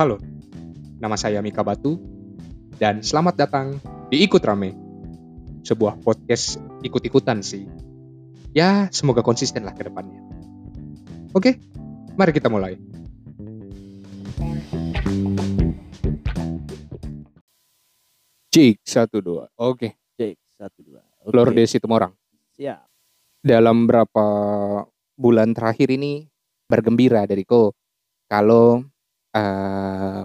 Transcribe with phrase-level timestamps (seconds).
[0.00, 0.16] Halo,
[0.96, 2.00] nama saya Mika Batu,
[2.80, 3.76] dan selamat datang
[4.08, 4.72] di Ikut Rame.
[5.60, 7.68] Sebuah podcast ikut-ikutan sih.
[8.56, 10.24] Ya, semoga konsisten lah ke depannya.
[11.36, 11.60] Oke,
[12.16, 12.80] mari kita mulai.
[18.56, 19.52] Cik, satu, dua.
[19.60, 21.04] Oke, Cek satu dua.
[21.04, 21.28] Oke.
[21.28, 22.16] Flor Desi Tumorang.
[22.56, 22.88] Siap.
[23.44, 24.26] Dalam berapa
[25.12, 26.24] bulan terakhir ini
[26.64, 27.76] bergembira dariku
[28.32, 28.80] kalau
[29.34, 30.22] eh,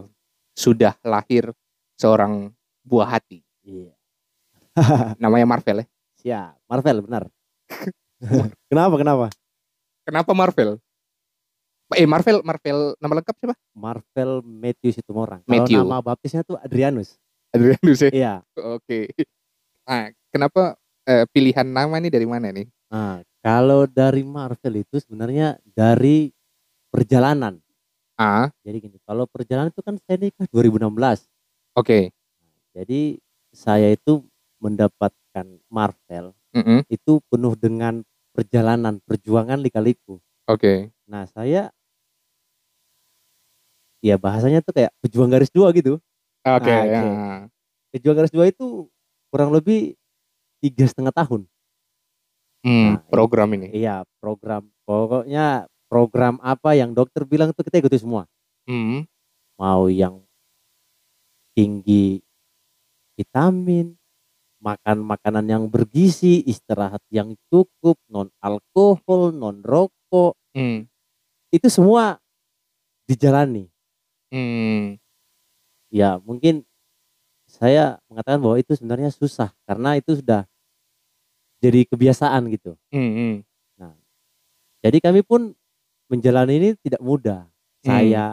[0.56, 1.52] sudah lahir
[2.00, 2.52] seorang
[2.86, 3.44] buah hati.
[3.66, 3.94] Iya.
[5.24, 5.88] Namanya Marvel ya.
[6.22, 6.54] Siap.
[6.68, 7.24] Marvel benar.
[8.72, 9.26] kenapa kenapa?
[10.06, 10.78] Kenapa Marvel?
[11.94, 13.56] Eh Marvel, Marvel nama lengkap siapa?
[13.78, 15.46] Marvel Matthew Situmorang.
[15.46, 15.82] Matthew.
[15.82, 17.22] Kalau nama baptisnya tuh Adrianus.
[17.54, 18.12] Adrianus ya.
[18.12, 18.34] Iya.
[18.58, 19.14] Oke.
[19.86, 22.66] Ah, kenapa eh, pilihan nama ini dari mana nih?
[22.90, 26.34] Nah, kalau dari Marvel itu sebenarnya dari
[26.90, 27.62] perjalanan.
[28.16, 31.28] Ah, Jadi gini, kalau perjalanan itu kan saya nikah 2016.
[31.76, 32.12] oke.
[32.76, 33.20] Jadi
[33.52, 34.24] saya itu
[34.60, 40.20] mendapatkan Marvel Mm-mm, itu penuh dengan perjalanan, perjuangan lika-liku.
[40.48, 40.92] Oke.
[41.08, 41.72] Nah, saya
[44.00, 46.00] ya bahasanya tuh kayak pejuang garis dua gitu.
[46.48, 46.72] Oke.
[46.72, 47.02] Ah, ya.
[47.04, 47.12] oke.
[47.96, 48.88] Pejuang garis dua itu
[49.32, 49.96] kurang lebih
[50.64, 51.48] tiga setengah tahun.
[52.66, 53.72] Hmm, Nah, program ini.
[53.76, 58.28] Iya, program pokoknya program apa yang dokter bilang itu kita ikuti semua.
[58.68, 59.08] Hmm,
[59.56, 60.20] Mau yang
[61.56, 62.20] tinggi
[63.16, 63.96] vitamin,
[64.60, 70.84] makan makanan yang bergizi, istirahat yang cukup, non alkohol, non rokok, hmm,
[71.56, 72.20] itu semua
[73.08, 73.72] dijalani.
[74.36, 75.00] hmm.
[75.96, 76.68] Ya, mungkin
[77.48, 80.44] saya mengatakan bahwa itu sebenarnya susah karena itu sudah
[81.64, 82.76] jadi kebiasaan gitu.
[82.92, 83.36] hmm, hmm.
[84.84, 85.56] Jadi kami pun
[86.08, 87.48] menjalani ini tidak mudah.
[87.82, 87.86] Hmm.
[87.86, 88.26] Saya,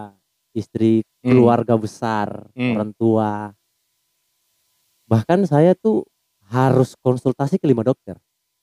[0.52, 1.32] istri, Hmm.
[1.32, 2.74] keluarga besar, Hmm.
[2.76, 3.52] orang tua.
[5.08, 6.08] Bahkan saya tuh
[6.48, 8.16] harus konsultasi ke lima dokter.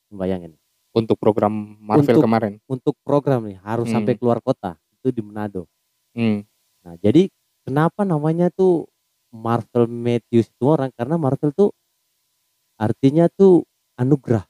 [0.10, 0.58] Bayangin.
[0.94, 2.54] Untuk program Marvel Untuk- kemarin.
[2.66, 4.02] Untuk program nih harus Hmm.
[4.02, 4.78] sampai keluar kota.
[4.98, 5.70] Itu di Manado.
[6.18, 6.44] Hmm,
[6.80, 7.30] Nah, jadi
[7.68, 8.90] kenapa namanya tuh
[9.30, 11.70] Marvel Matthews itu orang karena Marvel tuh
[12.80, 13.62] artinya tuh
[13.94, 14.48] anugerah.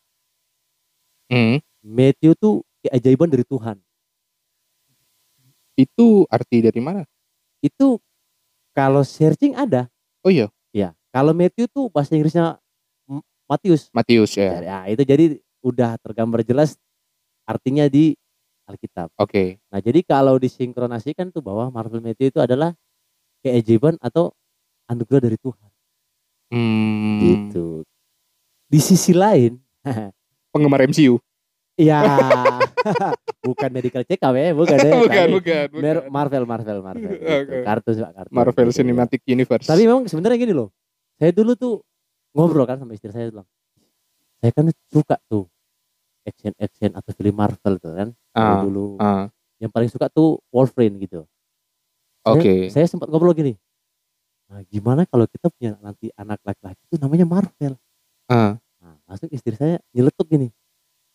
[1.29, 1.59] hmm.
[1.83, 3.77] Matthew tuh keajaiban dari Tuhan.
[5.79, 7.07] Itu arti dari mana?
[7.63, 8.03] Itu
[8.75, 9.87] kalau searching ada.
[10.19, 12.59] Oh iya, Ya, kalau Matthew tuh bahasa Inggrisnya
[13.49, 13.89] Matius.
[13.89, 14.61] Matius ya.
[14.61, 15.25] Ya, itu jadi
[15.65, 16.77] udah tergambar jelas
[17.49, 18.13] artinya di
[18.69, 19.09] Alkitab.
[19.17, 19.57] Oke.
[19.73, 22.77] Nah, jadi kalau disinkronasikan tuh bahwa Marvel Matthew itu adalah
[23.41, 24.29] keajaiban atau
[24.85, 25.69] anugerah dari Tuhan.
[26.53, 27.17] Hmm.
[27.17, 27.81] Gitu.
[28.69, 29.57] Di sisi lain,
[30.53, 31.17] Penggemar MCU.
[31.79, 32.03] ya
[33.39, 34.91] bukan medical check up ya, bukan ya.
[34.95, 35.95] bukan, Tapi bukan, bukan.
[36.11, 37.11] Marvel, Marvel, Marvel.
[37.15, 37.23] Gitu.
[37.23, 37.57] Oke.
[37.63, 38.33] Kartun, Pak, kartun.
[38.35, 38.77] Marvel Gitu.
[38.77, 39.65] Cinematic Universe.
[39.65, 40.69] Tapi memang sebenarnya gini loh.
[41.15, 41.73] Saya dulu tuh
[42.31, 43.47] ngobrol kan sama istri saya bilang.
[44.39, 45.47] Saya kan suka tuh
[46.23, 48.09] action action atau film Marvel tuh kan.
[48.31, 48.95] Ah, dulu.
[48.97, 51.27] ah, Yang paling suka tuh Wolverine gitu.
[52.23, 52.69] oke.
[52.69, 53.55] Saya, saya sempat ngobrol gini.
[54.47, 57.75] Nah, gimana kalau kita punya nanti anak laki-laki itu namanya Marvel?
[58.25, 60.47] Ah, Nah, langsung istri saya nyeletuk gini.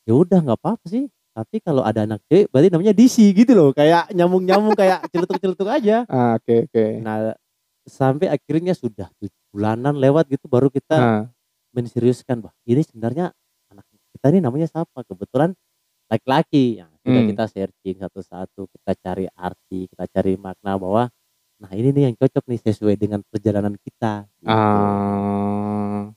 [0.04, 1.08] Ya udah nggak apa-apa sih.
[1.34, 3.70] Tapi kalau ada anak cewek berarti namanya DC gitu loh.
[3.74, 6.06] Kayak nyambung-nyambung kayak celetuk-celetuk aja.
[6.06, 6.84] ah, oke, oke.
[7.02, 7.34] Nah,
[7.84, 11.22] sampai akhirnya sudah tujuh bulanan lewat gitu baru kita Ah,
[11.74, 13.30] menseriuskan bah ini sebenarnya
[13.70, 13.84] anak
[14.14, 15.52] kita ini namanya siapa kebetulan
[16.08, 17.28] laki-laki ya sudah Hmm.
[17.28, 21.10] kita searching satu-satu kita cari arti kita cari makna bahwa
[21.60, 24.50] nah ini nih yang cocok nih sesuai dengan perjalanan kita gitu.
[24.50, 26.10] ah.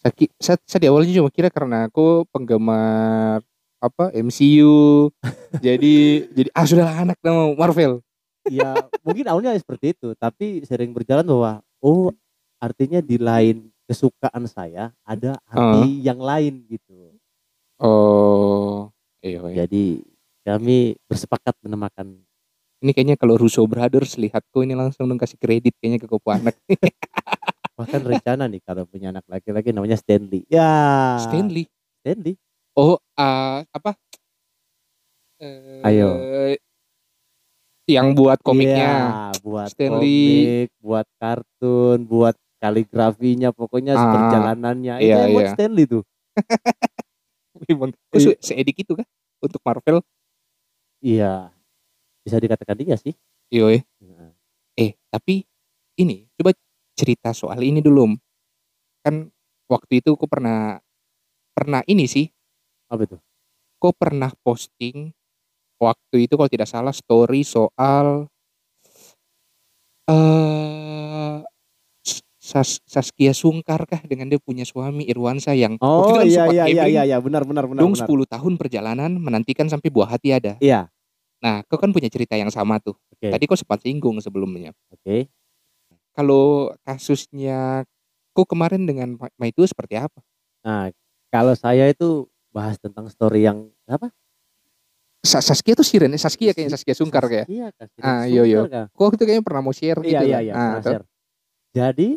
[0.00, 3.42] Saya, saya, saya di awalnya cuma kira karena aku penggemar
[3.86, 5.08] apa MCU.
[5.66, 5.94] jadi
[6.32, 8.02] jadi ah sudahlah anak nama Marvel.
[8.46, 11.52] ya mungkin awalnya seperti itu tapi sering berjalan bahwa
[11.82, 12.14] oh
[12.62, 17.10] artinya di lain kesukaan saya ada arti yang lain gitu
[17.76, 18.88] Oh,
[19.20, 19.66] iya, iya.
[19.68, 20.00] jadi
[20.42, 22.16] kami bersepakat menamakan
[22.80, 26.56] Ini kayaknya kalau Russo Brothers lihatku ini langsung dong kasih kredit kayaknya ke kopo anak.
[27.76, 31.68] bahkan rencana nih kalau punya anak laki-laki namanya Stanley ya Stanley.
[32.00, 32.40] Stanley
[32.76, 33.96] Oh, ah, apa?
[35.40, 36.08] Eh, Ayo.
[37.86, 38.88] Yang buat komiknya.
[38.90, 39.96] Iya, buat Stanley.
[39.96, 44.94] komik, buat kartun, buat kaligrafinya, pokoknya Ah, perjalanannya.
[45.00, 45.52] iya, Itu yang buat iya.
[45.54, 46.02] Stanley tuh.
[48.12, 49.06] Kok se- seedik itu kah
[49.40, 50.04] untuk Marvel?
[51.00, 51.48] Iya,
[52.26, 53.14] bisa dikatakan iya sih.
[53.48, 53.80] Iya.
[53.80, 53.82] eh.
[54.04, 54.32] Nah,
[54.76, 55.40] Eh, tapi
[55.96, 56.52] ini coba
[56.92, 58.12] cerita soal ini dulu.
[59.00, 59.32] Kan
[59.72, 60.76] waktu itu aku pernah
[61.56, 62.28] pernah ini sih,
[62.86, 63.16] Apa itu?
[63.76, 65.12] kok pernah posting
[65.76, 68.24] waktu itu kalau tidak salah story soal
[70.08, 71.38] eh
[72.38, 76.44] Sas- Saskia Sungkar kah dengan dia punya suami Irwansa yang waktu Oh itu kan iya
[76.46, 77.82] iya iya iya iya benar benar benar.
[77.82, 78.06] dong benar.
[78.06, 80.54] 10 tahun perjalanan menantikan sampai buah hati ada.
[80.62, 80.86] Iya.
[81.42, 82.94] Nah, kau kan punya cerita yang sama tuh.
[83.12, 83.34] Oke.
[83.34, 84.70] Tadi kau sempat singgung sebelumnya.
[84.94, 85.26] Oke.
[86.14, 87.82] Kalau kasusnya
[88.30, 90.22] kau kemarin dengan Ma- Maitu seperti apa?
[90.62, 90.94] Nah,
[91.28, 94.08] kalau saya itu bahas tentang story yang apa?
[95.20, 97.44] Sa- Saskia tuh Siren, eh, Saskia kayaknya Saskia Sungkar kayak.
[97.52, 98.60] Iya, kasih Ah, iya, iya.
[98.64, 98.96] Kak.
[98.96, 100.16] Kok itu kayaknya pernah mau share gitu.
[100.16, 100.40] Iya iya lah.
[100.40, 100.54] iya.
[100.56, 101.04] Ah, share.
[101.76, 102.08] Jadi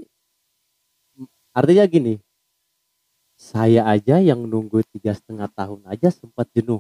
[1.52, 2.14] artinya gini,
[3.36, 6.80] saya aja yang nunggu tiga setengah tahun aja sempat jenuh,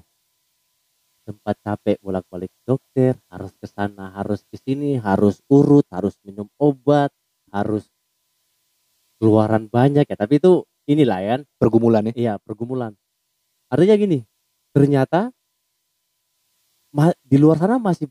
[1.27, 7.11] sempat capek bolak-balik dokter, harus ke sana, harus ke sini, harus urut, harus minum obat,
[7.51, 7.89] harus
[9.19, 10.15] keluaran banyak ya.
[10.15, 12.13] Tapi itu inilah ya, pergumulan ya.
[12.15, 12.95] iya pergumulan.
[13.69, 14.19] Artinya gini,
[14.73, 15.29] ternyata
[17.21, 18.09] di luar sana masih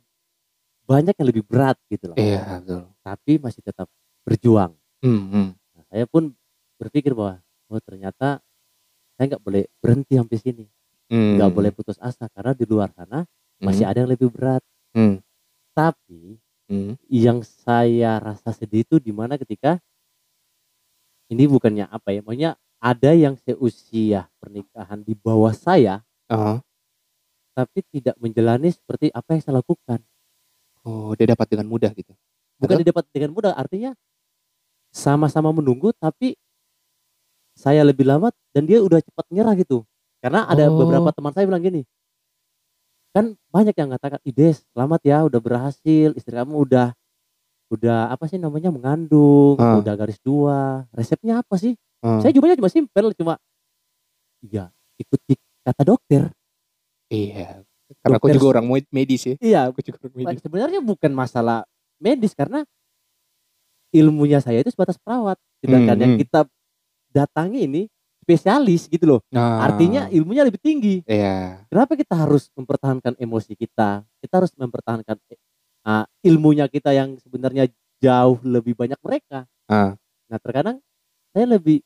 [0.87, 2.17] banyak yang lebih berat gitu loh.
[2.17, 2.83] Iya, betul.
[3.03, 3.91] Tapi masih tetap
[4.23, 4.73] berjuang.
[5.03, 5.49] Hmm, hmm.
[5.75, 6.31] Nah, saya pun
[6.79, 8.39] berpikir bahwa oh ternyata
[9.19, 10.65] saya nggak boleh berhenti sampai sini,
[11.11, 11.37] Hmm.
[11.37, 13.27] nggak boleh putus asa karena di luar sana
[13.59, 14.63] masih ada yang lebih berat.
[14.95, 15.19] Hmm.
[15.75, 16.39] Tapi
[16.69, 17.01] Hmm.
[17.09, 19.81] yang saya rasa sedih itu di mana ketika
[21.33, 26.63] ini bukannya apa ya, maksudnya ada yang seusia pernikahan di bawah saya, Ah.
[27.55, 29.99] tapi tidak menjalani seperti apa yang saya lakukan.
[30.87, 32.15] Oh, dia dapat dengan mudah gitu.
[32.59, 32.83] Bukan Atau?
[32.87, 33.93] didapat dengan mudah, artinya
[34.91, 36.39] sama-sama menunggu, tapi
[37.59, 39.83] saya lebih lama dan dia udah cepat nyerah gitu.
[40.23, 40.79] Karena ada Oh.
[40.79, 41.83] beberapa teman saya bilang gini,
[43.11, 46.95] kan banyak yang mengatakan, Ides, selamat ya, udah berhasil, istri kamu udah
[47.69, 49.77] udah apa sih namanya mengandung, Ah.
[49.83, 51.77] udah garis dua, resepnya apa sih?
[51.99, 52.23] Ah.
[52.23, 53.35] Saya jawabannya cuma simpel, cuma
[54.45, 55.35] iya ikuti
[55.67, 56.23] kata dokter.
[57.11, 57.63] Iya.
[58.05, 59.35] Karena aku juga orang med- medis ya.
[59.41, 60.45] Iya, Aku juga orang medis.
[60.45, 61.65] sebenarnya bukan masalah
[61.99, 62.63] medis karena
[63.91, 65.41] ilmunya saya itu sebatas perawat.
[65.65, 66.23] Sedangkan Hmm, yang hmm.
[66.23, 66.41] kita
[67.11, 67.83] datangi ini
[68.23, 69.21] spesialis gitu loh.
[69.33, 71.01] Nah, Artinya ilmunya lebih tinggi.
[71.09, 71.65] Iya.
[71.73, 74.05] Kenapa kita harus mempertahankan emosi kita?
[74.21, 75.17] Kita harus mempertahankan
[75.89, 79.49] ah, ilmunya kita yang sebenarnya jauh lebih banyak mereka.
[79.65, 79.97] Ah.
[80.29, 80.85] Nah, terkadang
[81.39, 81.79] saya lebih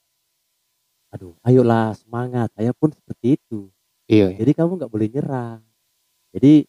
[1.13, 2.49] aduh, ayolah semangat.
[2.57, 3.69] Saya pun seperti itu.
[4.09, 4.33] Iya.
[4.33, 4.39] iya.
[4.41, 5.61] Jadi kamu nggak boleh nyerah.
[6.33, 6.65] Jadi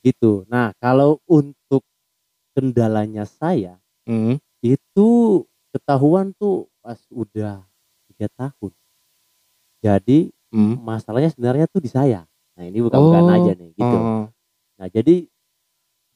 [0.00, 0.48] gitu.
[0.48, 1.84] Nah kalau untuk
[2.56, 3.76] kendalanya saya
[4.08, 4.40] Hmm.
[4.64, 7.62] itu ketahuan tuh pas udah
[8.10, 8.72] tiga tahun.
[9.84, 10.80] Jadi Hmm.
[10.82, 12.24] masalahnya sebenarnya tuh di saya.
[12.56, 13.36] Nah ini bukan bukan Oh.
[13.36, 13.98] aja nih gitu.
[14.00, 14.24] Oh.
[14.80, 15.28] Nah jadi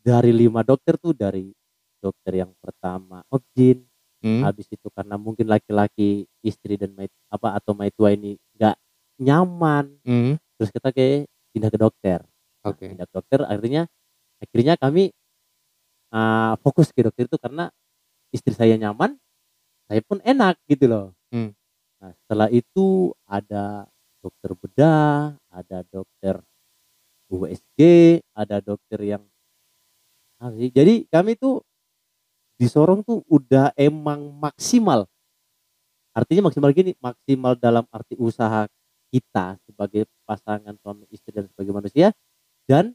[0.05, 1.53] dari lima dokter tuh dari
[2.01, 3.85] dokter yang pertama objin,
[4.25, 4.41] Hmm.
[4.41, 8.77] habis itu karena mungkin laki-laki istri dan mait, apa atau maitua ini nggak
[9.21, 10.41] nyaman, Hmm.
[10.57, 12.25] terus kita kayak pindah ke dokter.
[12.65, 12.89] Oke.
[12.89, 13.85] pindah ke dokter akhirnya
[14.41, 15.13] akhirnya kami
[16.17, 17.69] uh, fokus ke dokter itu karena
[18.33, 19.21] istri saya nyaman
[19.85, 21.53] saya pun enak gitu loh Hmm.
[22.01, 23.85] nah setelah itu ada
[24.25, 26.41] dokter bedah ada dokter
[27.29, 27.81] USG
[28.33, 29.25] ada dokter yang
[30.73, 31.61] jadi kami tuh
[32.55, 35.07] di Sorong tuh udah emang maksimal
[36.15, 38.71] artinya maksimal gini maksimal dalam arti usaha
[39.15, 42.11] kita sebagai pasangan suami istri dan sebagai manusia
[42.67, 42.95] dan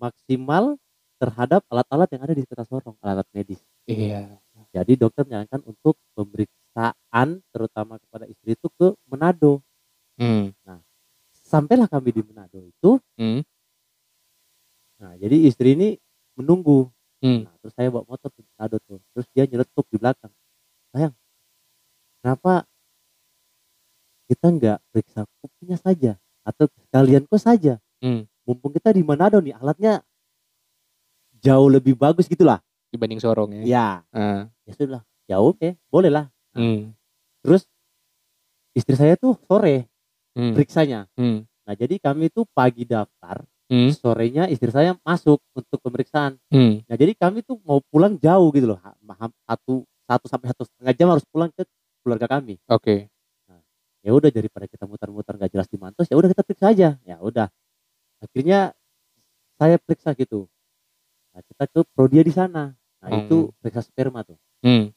[0.00, 0.80] maksimal
[1.20, 3.60] terhadap alat-alat yang ada di kota Sorong, alat medis.
[3.84, 4.40] Iya.
[4.72, 9.60] Jadi dokter menyarankan untuk pemeriksaan terutama kepada istri itu ke Manado.
[10.16, 10.56] Hmm.
[11.44, 12.96] Sampailah kami di Manado itu.
[13.20, 13.44] Hmm.
[14.96, 16.00] Nah, jadi istri ini
[16.40, 16.88] menunggu.
[17.20, 17.44] Hmm.
[17.44, 18.98] Nah, terus saya bawa motor ke Manado tuh.
[19.12, 20.32] Terus dia nyeletuk di belakang.
[20.90, 21.14] Sayang,
[22.20, 22.64] kenapa
[24.26, 26.12] kita nggak periksa kupingnya saja
[26.42, 27.76] atau sekalian kok saja?
[28.00, 28.24] Hmm.
[28.48, 30.00] Mumpung kita di Manado nih, alatnya
[31.40, 32.60] jauh lebih bagus gitulah.
[32.90, 33.62] Dibanding Sorong ya.
[33.62, 34.50] Ya, Ah.
[34.66, 35.02] ya sudah.
[35.30, 36.26] Ya oke, boleh lah.
[36.56, 36.90] Hmm.
[37.44, 37.68] Terus
[38.74, 39.86] istri saya tuh sore
[40.34, 40.54] Hmm.
[40.54, 41.06] periksanya.
[41.14, 41.46] Hmm.
[41.66, 43.94] Nah, jadi kami tuh pagi daftar, Hmm.
[43.94, 46.34] sorenya istri saya masuk untuk pemeriksaan.
[46.50, 46.82] Hmm.
[46.90, 48.82] Nah, jadi kami tuh mau pulang jauh gitu loh.
[49.46, 51.62] Satu satu sampai satu setengah jam harus pulang ke
[52.02, 52.58] keluarga kami.
[52.66, 53.06] Oke.
[54.00, 56.96] Ya udah daripada kita muter-muter nggak jelas di Mantos, ya udah kita periksa aja.
[57.04, 57.52] Ya udah.
[58.18, 58.74] Akhirnya
[59.60, 60.48] saya periksa gitu.
[61.30, 62.74] Nah, kita ke Prodia di sana.
[62.74, 63.20] Nah, Hmm.
[63.22, 64.40] itu periksa sperma tuh.
[64.64, 64.90] Hmm.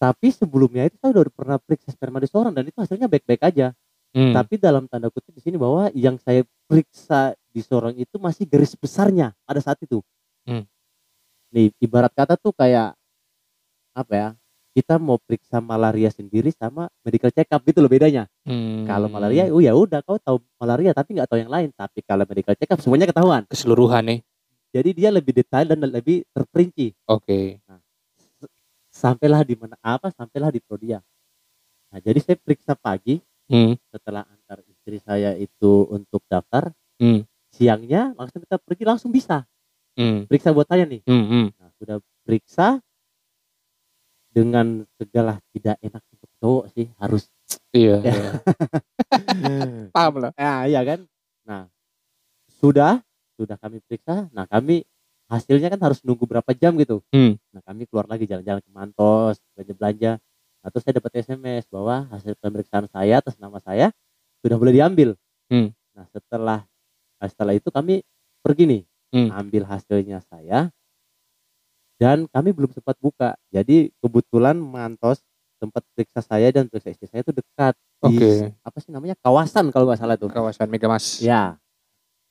[0.00, 3.72] Tapi sebelumnya itu saya udah pernah periksa sperma di seorang dan itu hasilnya baik-baik aja.
[4.14, 4.30] Hmm.
[4.30, 8.78] Tapi dalam tanda kutip di sini bahwa yang saya periksa di seorang itu masih garis
[8.78, 9.98] besarnya pada saat itu.
[10.46, 10.62] Hmm.
[11.50, 12.94] Nih ibarat kata tuh kayak
[13.90, 14.28] apa ya?
[14.74, 18.26] Kita mau periksa malaria sendiri sama medical check up gitu loh bedanya.
[18.46, 18.86] Hmm.
[18.86, 21.70] Kalau malaria, oh ya udah kau tahu malaria tapi nggak tahu yang lain.
[21.74, 23.42] Tapi kalau medical check up semuanya ketahuan.
[23.50, 24.20] keseluruhan nih.
[24.74, 27.62] jadi dia lebih detail dan lebih terperinci Oke.
[28.90, 30.98] sampailah di mana apa sampailah di Prodia
[31.94, 33.76] nah jadi saya periksa pagi Hmm.
[33.92, 37.26] setelah antar istri saya itu untuk daftar Hmm.
[37.50, 39.44] siangnya langsung kita pergi langsung bisa
[39.94, 40.26] Hmm.
[40.26, 41.26] periksa buat saya nih Hmm.
[41.28, 41.46] hmm.
[41.60, 42.80] nah sudah periksa
[44.28, 47.28] dengan segala tidak enak untuk cowok sih harus
[47.70, 47.98] Iya.
[48.06, 48.14] Ya.
[49.34, 49.90] iya.
[49.90, 50.30] Paham lah.
[50.34, 51.00] ya iya kan
[51.44, 51.68] nah
[52.58, 53.02] sudah
[53.36, 54.82] sudah kami periksa nah kami
[55.26, 57.36] hasilnya kan harus nunggu berapa jam gitu Hmm.
[57.50, 60.12] nah kami keluar lagi jalan-jalan ke Mantos belanja belanja
[60.64, 63.92] nah terus saya dapat SMS bahwa hasil pemeriksaan saya atas nama saya
[64.40, 65.12] sudah boleh diambil
[65.52, 65.76] Hmm.
[65.92, 66.64] nah setelah
[67.20, 68.00] nah, setelah itu kami
[68.40, 69.28] pergi nih Hmm.
[69.30, 70.72] ambil hasilnya saya
[71.94, 75.22] dan kami belum sempat buka jadi kebetulan Mantos
[75.62, 78.32] tempat periksa saya dan periksa istri saya itu dekat di Oke.
[78.60, 81.22] apa sih namanya kawasan kalau nggak salah tuh Kawasan Megamas.
[81.22, 81.56] Ya.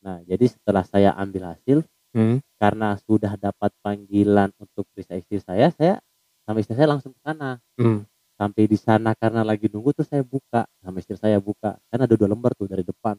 [0.03, 1.81] Nah, jadi setelah saya ambil hasil
[2.13, 2.43] Hmm.
[2.61, 5.97] karena sudah dapat panggilan untuk periksa istri saya, saya
[6.45, 7.57] sama istri saya langsung ke sana.
[7.79, 8.05] Hmm.
[8.39, 11.77] Sampai di sana karena lagi nunggu tuh saya buka sama istri saya buka.
[11.89, 13.15] Kan ada dua lembar tuh dari depan.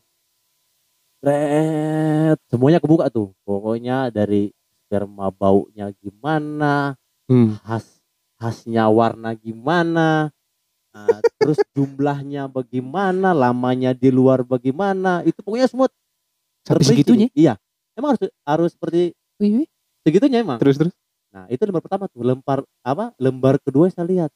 [1.25, 3.33] Red, semuanya kebuka tuh.
[3.49, 4.53] Pokoknya dari
[4.85, 7.57] sperma baunya gimana, Hmm.
[7.65, 8.05] khas
[8.37, 10.29] khasnya warna gimana,
[10.93, 15.89] nah, terus jumlahnya bagaimana, lamanya di luar bagaimana, itu pokoknya semua
[16.65, 17.29] Sampai terperinci segitunya?
[17.37, 17.55] Iya.
[17.97, 19.69] Emang harus harus seperti wih.
[20.05, 20.59] segitunya emang.
[20.61, 20.95] Terus terus.
[21.35, 23.13] Nah, itu lembar pertama tuh, lembar apa?
[23.21, 24.31] Lembar kedua saya lihat.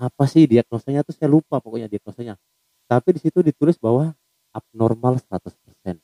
[0.00, 2.40] Apa sih diagnosanya tuh saya lupa pokoknya diagnosanya.
[2.88, 4.12] Tapi di situ ditulis bahwa
[4.52, 5.96] abnormal 100%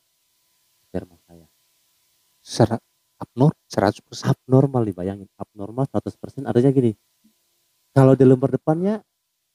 [0.88, 1.46] sperma saya.
[2.40, 2.80] Serat
[3.20, 4.32] abnor 100%.
[4.32, 6.92] Abnormal nih bayangin, abnormal 100% artinya gini.
[7.92, 9.02] Kalau di lembar depannya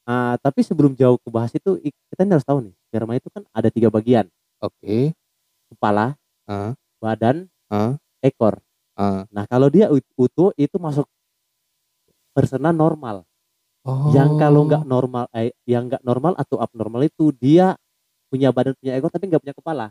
[0.06, 1.80] ah, tapi sebelum jauh ke bahas itu
[2.12, 4.28] kita harus tahu nih, sperma itu kan ada tiga bagian,
[4.60, 5.16] Oke.
[5.72, 6.76] kepala, Ah.
[7.00, 7.96] badan, Ah.
[8.20, 8.60] ekor.
[9.00, 9.26] Ah.
[9.32, 11.08] Nah, kalau dia ut- utuh itu masuk
[12.36, 13.24] persona normal.
[13.84, 14.16] Oh.
[14.16, 17.76] Yang kalau nggak normal, eh, yang nggak normal atau abnormal itu dia
[18.32, 19.86] punya badan punya ekor tapi nggak punya kepala.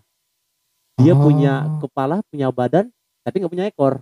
[0.97, 1.85] Dia punya Oh.
[1.85, 2.89] kepala, punya badan
[3.21, 4.01] tapi nggak punya ekor.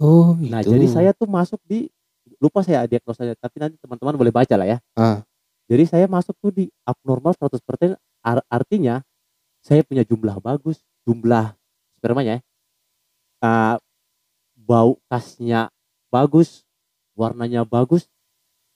[0.00, 0.48] Oh, gitu.
[0.48, 1.90] Nah, jadi saya tuh masuk di
[2.38, 4.78] lupa saya diagnosanya, tapi nanti teman-teman boleh baca lah ya.
[4.94, 5.20] Ah.
[5.68, 7.92] Jadi saya masuk tuh di abnormal 100%
[8.24, 9.04] ar- artinya
[9.60, 11.52] saya punya jumlah bagus, jumlah
[12.00, 12.42] spermanya ya.
[13.42, 13.76] Ah,
[14.56, 15.68] bau kasnya
[16.08, 16.64] bagus,
[17.12, 18.08] warnanya bagus,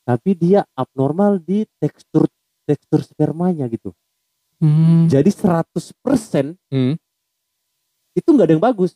[0.02, 2.26] tapi dia abnormal di tekstur
[2.66, 3.90] tekstur spermanya gitu.
[4.62, 5.11] Hmm.
[5.11, 6.94] Jadi 100% Hmm.
[8.14, 8.94] itu nggak ada yang bagus.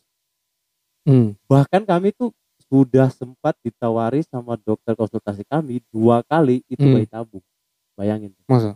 [1.03, 1.35] Hmm.
[1.47, 2.31] Bahkan kami tuh
[2.67, 6.95] sudah sempat ditawari sama dokter konsultasi kami dua kali itu Hmm.
[6.95, 7.43] bayi tabung.
[7.99, 8.31] Bayangin.
[8.47, 8.75] Masa?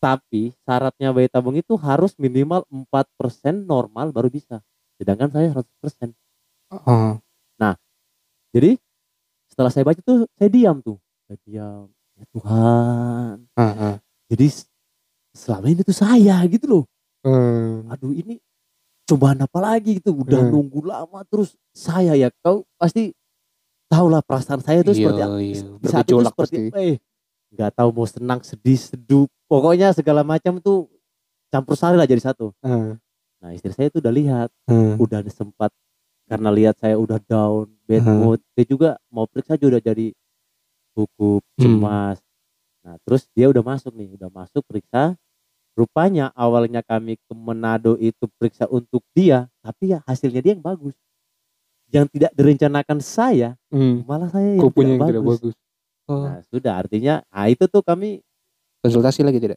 [0.00, 4.60] Tapi syaratnya bayi tabung itu harus minimal 4% normal baru bisa.
[5.00, 6.12] Sedangkan saya 100%.
[6.70, 7.20] Ah.
[8.54, 8.78] Jadi
[9.50, 10.94] setelah saya baca tuh saya diam tuh.
[11.24, 11.86] Saya diam.
[12.14, 13.34] Ya Tuhan.
[13.54, 13.64] Ah.
[13.64, 13.96] ah.
[14.28, 14.46] Jadi
[15.32, 16.84] selama ini tuh saya gitu loh.
[17.24, 17.88] Hmm.
[17.88, 18.38] Aduh ini
[19.04, 20.12] cobaan apa lagi gitu.
[20.14, 20.52] Udah Hmm.
[20.52, 23.12] nunggu lama terus saya ya kau pasti
[23.86, 25.38] tahu lah perasaan saya itu seperti Iya, apa.
[25.40, 25.60] iya.
[25.76, 26.96] Di saat itu seperti apa, eh
[27.54, 30.90] nggak tahu mau senang sedih seduh pokoknya segala macam tuh
[31.48, 32.98] campur sari lah jadi satu Ah.
[33.38, 34.98] nah istri saya tuh udah lihat Ah.
[34.98, 35.70] udah sempat
[36.26, 38.18] karena lihat saya udah down bad Hmm.
[38.18, 40.10] mood dia juga mau periksa juga udah jadi
[40.94, 41.62] gugup Hmm.
[41.78, 42.18] cemas
[42.80, 45.18] nah terus dia udah masuk nih udah masuk periksa
[45.74, 50.94] rupanya awalnya kami ke Manado itu periksa untuk dia tapi ya hasilnya dia yang bagus
[51.90, 54.06] yang tidak direncanakan saya Hmm.
[54.06, 55.40] malah saya yang punya yang tidak tidak bagus.
[55.40, 55.56] bagus.
[56.04, 56.20] Oh.
[56.28, 58.20] Nah, sudah artinya nah itu tuh kami
[58.80, 59.56] Konsultasi lagi tidak?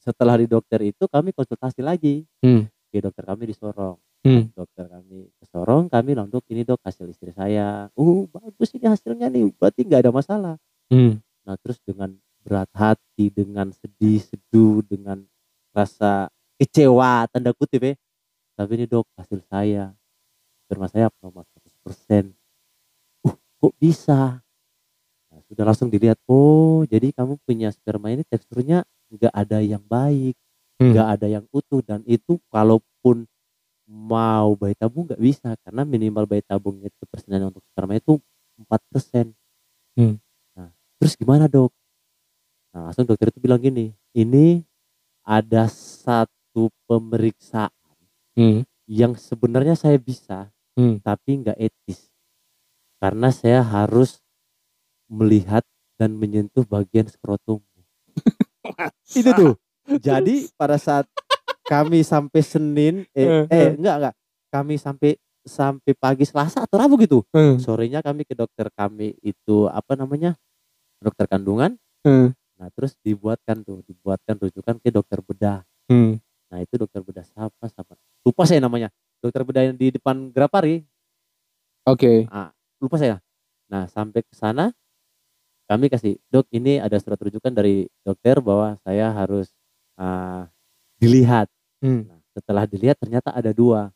[0.00, 2.64] setelah di dokter itu kami konsultasi lagi Hmm.
[2.88, 4.52] ke dokter kami di Sorong Hmm.
[4.52, 8.84] dokter kami ke Sorong kami bilang dok ini dok hasil istri saya uh bagus ini
[8.84, 10.56] hasilnya nih berarti nggak ada masalah
[10.90, 11.22] Hmm.
[11.46, 12.12] nah terus dengan
[12.44, 15.24] berat hati dengan sedih seduh dengan
[15.72, 16.28] rasa
[16.60, 17.94] kecewa tanda kutip ya
[18.58, 19.94] tapi ini dok hasil saya
[20.66, 21.48] sperma saya abnormal
[21.88, 22.28] 100%
[23.24, 24.42] uh kok bisa
[25.32, 30.36] nah, sudah langsung dilihat oh jadi kamu punya sperma ini teksturnya nggak ada yang baik
[30.80, 30.96] Hmm.
[30.96, 33.28] nggak ada yang utuh dan itu kalaupun
[33.90, 38.22] mau bayi tabung nggak bisa karena minimal bayi tabung itu persennya untuk sperma itu
[38.62, 39.34] 4%
[39.98, 40.22] Hmm.
[40.54, 40.70] nah
[41.02, 41.74] terus gimana dok
[42.70, 44.62] nah langsung dokter itu bilang gini ini
[45.26, 47.74] ada satu pemeriksaan
[48.38, 48.62] Hmm.
[48.86, 51.02] yang sebenarnya saya bisa Hmm.
[51.02, 52.14] tapi nggak etis
[53.02, 54.22] karena saya harus
[55.10, 55.66] melihat
[55.98, 57.58] dan menyentuh bagian skrotum
[59.18, 59.58] itu tuh
[59.98, 61.10] jadi pada saat
[61.70, 63.70] kami sampai Senin eh, Eh, eh eh.
[63.78, 64.14] enggak enggak
[64.50, 65.14] kami sampai
[65.46, 67.22] sampai pagi Selasa atau Rabu gitu.
[67.32, 67.56] Hmm.
[67.56, 70.36] Sorenya kami ke dokter kami itu apa namanya?
[71.00, 71.78] Dokter kandungan.
[72.04, 72.34] Hmm.
[72.60, 75.64] Nah, terus dibuatkan tuh, dibuatkan rujukan ke dokter bedah.
[75.88, 76.20] Hmm.
[76.52, 77.96] Nah, itu dokter bedah siapa siapa?
[78.20, 78.92] Lupa saya namanya.
[79.22, 80.84] Dokter bedah yang di depan Grapari,
[81.88, 82.28] Oke.
[82.80, 83.20] lupa saya.
[83.68, 84.72] Nah, sampai ke sana
[85.68, 89.52] kami kasih, "Dok, ini ada surat rujukan dari dokter bahwa saya harus
[90.00, 90.48] ah,
[91.00, 91.48] dilihat."
[91.80, 92.06] Hmm.
[92.06, 93.88] Nah, setelah dilihat ternyata ada dua.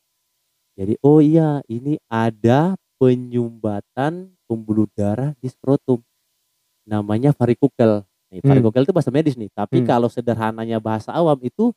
[0.75, 6.03] Jadi, oh iya, ini ada penyumbatan pembuluh darah di skrotum.
[6.89, 8.03] Namanya varikukel.
[8.33, 8.51] Nih, Hmm.
[8.51, 9.87] varikukel itu bahasa medis nih, tapi Hmm.
[9.87, 11.71] kalau sederhananya bahasa awam itu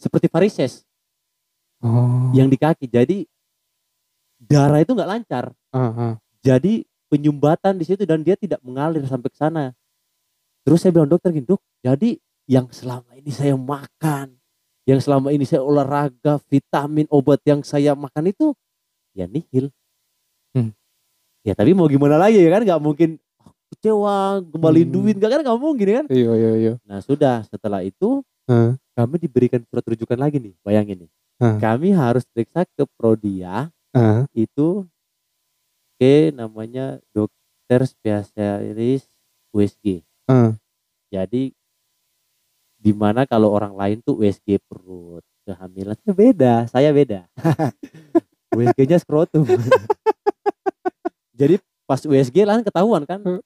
[0.00, 0.82] seperti varises
[1.84, 2.32] Oh.
[2.34, 2.88] yang di kaki.
[2.88, 3.28] Jadi
[4.40, 5.52] darah itu nggak lancar.
[5.70, 6.14] Ah, ah.
[6.40, 9.76] Jadi penyumbatan di situ dan dia tidak mengalir sampai ke sana.
[10.64, 12.16] Terus saya bilang dokter gini, "Dok, jadi
[12.48, 14.39] yang selama ini saya makan,
[14.88, 18.52] yang selama ini saya olahraga, vitamin, obat yang saya makan itu
[19.16, 19.70] ya nihil."
[20.56, 20.72] Hmm.
[21.46, 24.96] Ya tapi mau gimana lagi ya kan nggak mungkin "Ah, kecewa, kembaliin Hmm.
[25.00, 26.06] duit nggak kan nggak mungkin kan.
[26.12, 26.72] Iya, iya, iya.
[26.88, 28.76] Nah sudah setelah itu Hmm.
[28.98, 31.10] kami diberikan surat rujukan lagi nih, bayangin nih.
[31.40, 31.58] Hmm.
[31.62, 34.26] Kami harus periksa ke Prodia Ah.
[34.36, 34.84] itu
[36.00, 39.04] ke namanya dokter spesialis
[39.52, 40.00] USG.
[40.24, 40.56] Ah.
[41.12, 41.52] Jadi
[42.80, 47.28] di mana kalau orang lain tuh USG perut, kehamilan itu beda, saya beda.
[48.56, 49.44] USG-nya skrotum.
[51.40, 53.40] Jadi pas USG lah ketahuan kan Hmm.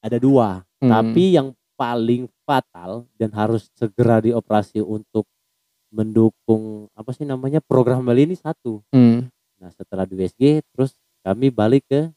[0.00, 0.90] ada dua, Hmm.
[0.90, 5.28] tapi yang paling fatal dan harus segera dioperasi untuk
[5.90, 8.80] mendukung apa sih namanya program Bali ini satu.
[8.90, 9.28] Hmm.
[9.60, 12.08] Nah setelah di USG terus kami balik ke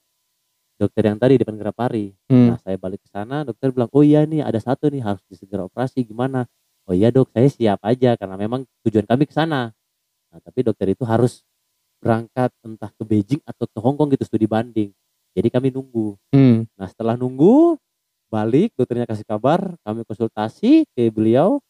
[0.80, 2.16] dokter yang tadi depan Gerapari.
[2.32, 2.54] Hmm.
[2.54, 5.68] Nah saya balik ke sana dokter bilang oh iya nih ada satu nih harus disegera
[5.68, 6.48] operasi gimana?
[6.84, 9.72] Oh iya dok saya siap aja karena memang tujuan kami ke sana.
[10.32, 11.48] Nah tapi dokter itu harus
[12.04, 14.92] berangkat entah ke Beijing atau ke Hong Kong gitu studi banding.
[15.32, 16.20] Jadi kami nunggu.
[16.36, 16.68] Hmm.
[16.76, 17.80] Nah setelah nunggu
[18.28, 21.64] balik dokternya kasih kabar kami konsultasi ke beliau.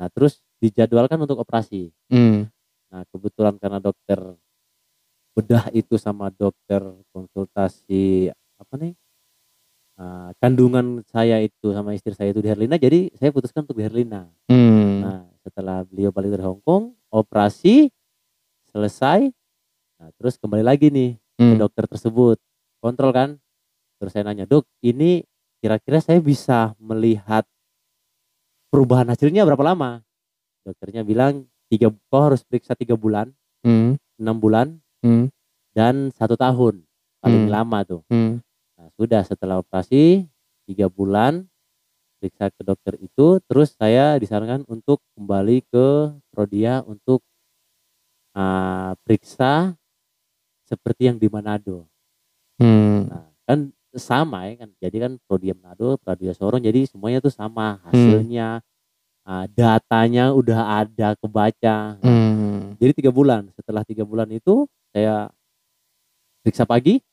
[0.00, 1.94] Nah terus dijadwalkan untuk operasi.
[2.10, 2.50] Hmm.
[2.90, 4.18] Nah kebetulan karena dokter
[5.30, 6.82] bedah itu sama dokter
[7.14, 8.98] konsultasi apa nih
[10.00, 13.84] ah, kandungan saya itu sama istri saya itu di Herlina jadi saya putuskan untuk di
[13.84, 14.32] Herlina.
[14.48, 15.04] Hmm.
[15.04, 17.92] Nah setelah beliau balik dari Hong Kong operasi
[18.72, 19.28] selesai,
[20.00, 21.60] nah terus kembali lagi nih ke Hmm.
[21.60, 22.40] dokter tersebut
[22.80, 23.36] kontrol kan.
[24.00, 25.20] Terus saya nanya dok ini
[25.60, 27.44] kira-kira saya bisa melihat
[28.72, 30.00] perubahan hasilnya berapa lama?
[30.64, 34.00] Dokternya bilang tiga kau harus periksa tiga bulan Hmm.
[34.16, 35.28] enam bulan Hmm.
[35.76, 36.84] dan satu tahun
[37.20, 37.52] paling Hmm.
[37.52, 38.00] lama tuh.
[38.08, 38.40] Hmm.
[38.80, 40.24] Nah sudah setelah operasi
[40.64, 41.44] tiga bulan
[42.16, 47.20] periksa ke dokter itu, terus saya disarankan untuk kembali ke Prodia untuk
[48.32, 49.76] ah, periksa
[50.64, 51.84] seperti yang di Manado.
[52.56, 53.04] Hmm.
[53.04, 57.84] Nah kan sama ya kan, jadi kan Prodia Manado, Prodia Sorong, jadi semuanya tuh sama
[57.84, 58.64] hasilnya,
[59.28, 62.00] ah, datanya udah ada kebaca.
[62.00, 62.80] Hmm.
[62.80, 63.52] Jadi tiga bulan.
[63.52, 65.28] Setelah tiga bulan itu saya
[66.40, 67.04] periksa pagi.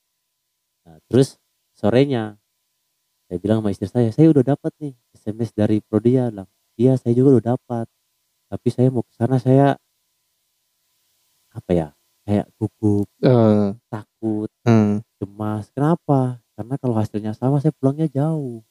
[0.87, 1.35] Nah, terus
[1.77, 2.41] sorenya
[3.27, 6.31] saya bilang sama istri saya, saya udah dapat nih SMS dari Prodia.
[6.31, 6.47] Bilang,
[6.79, 7.85] iya saya juga udah dapat.
[8.47, 9.75] Tapi saya mau ke sana saya
[11.51, 11.87] apa ya
[12.23, 15.03] kayak gugup, Eh, takut, hmm.
[15.19, 15.67] cemas.
[15.75, 16.39] Kenapa?
[16.55, 18.63] Karena kalau hasilnya sama saya pulangnya jauh.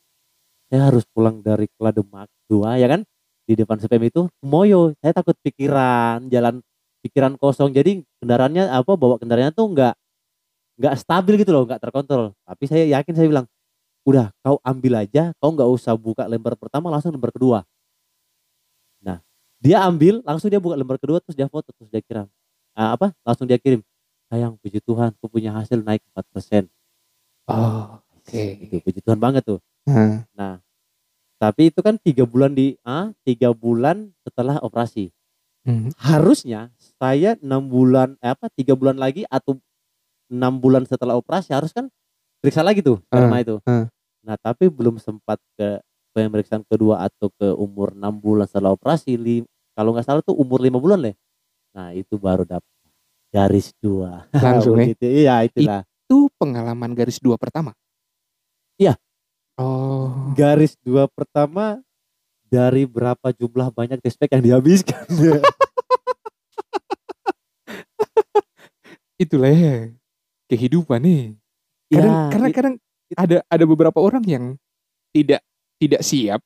[0.72, 3.04] Saya harus pulang dari Kelademak dua ya kan
[3.44, 4.96] di depan SPM itu Moyo.
[5.04, 6.64] Saya takut pikiran jalan
[7.04, 7.76] pikiran kosong.
[7.76, 9.94] Jadi kendaraannya apa bawa kendaraannya tuh nggak
[10.76, 12.32] nggak stabil gitu loh, nggak terkontrol.
[12.44, 13.46] Tapi saya yakin saya bilang,
[14.06, 17.64] udah kau ambil aja, kau nggak usah buka lembar pertama langsung lembar kedua.
[19.02, 19.20] Nah
[19.60, 22.28] dia ambil langsung dia buka lembar kedua terus dia foto terus dia kirim
[22.76, 23.80] Ah, apa langsung dia kirim
[24.28, 26.68] sayang puji Tuhan aku punya hasil naik 4%
[27.48, 28.42] Oh, oke.
[28.60, 30.26] itu puji Tuhan banget tuh Hmm.
[30.34, 30.58] nah
[31.38, 35.14] tapi itu kan tiga bulan di ah tiga bulan setelah operasi
[35.66, 35.90] Hmm.
[35.98, 39.58] harusnya saya enam bulan eh, apa tiga bulan lagi atau
[40.30, 41.86] enam bulan setelah operasi harus kan
[42.42, 43.86] periksa lagi tuh karena itu hmm.
[44.26, 45.80] nah tapi belum sempat ke
[46.16, 50.64] pemeriksaan kedua atau ke umur enam bulan setelah operasi li- kalau nggak salah tuh umur
[50.64, 51.16] lima bulan deh
[51.76, 52.76] nah itu baru dapat
[53.34, 54.88] garis dua Langsung ya?
[54.88, 55.04] Begitu.
[55.04, 57.74] iya itulah Itu pengalaman garis dua pertama.
[58.78, 58.94] Iya.
[59.58, 60.30] Oh.
[60.36, 61.80] garis dua pertama
[62.46, 65.02] dari berapa jumlah banyak tespek yang dihabiskan
[69.16, 69.88] Itulah ya
[70.46, 71.22] kehidupan nih.
[71.86, 72.74] Kadang, Ya, karena it- kadang
[73.14, 74.44] ada ada beberapa orang yang
[75.10, 75.42] tidak
[75.78, 76.40] tidak siap.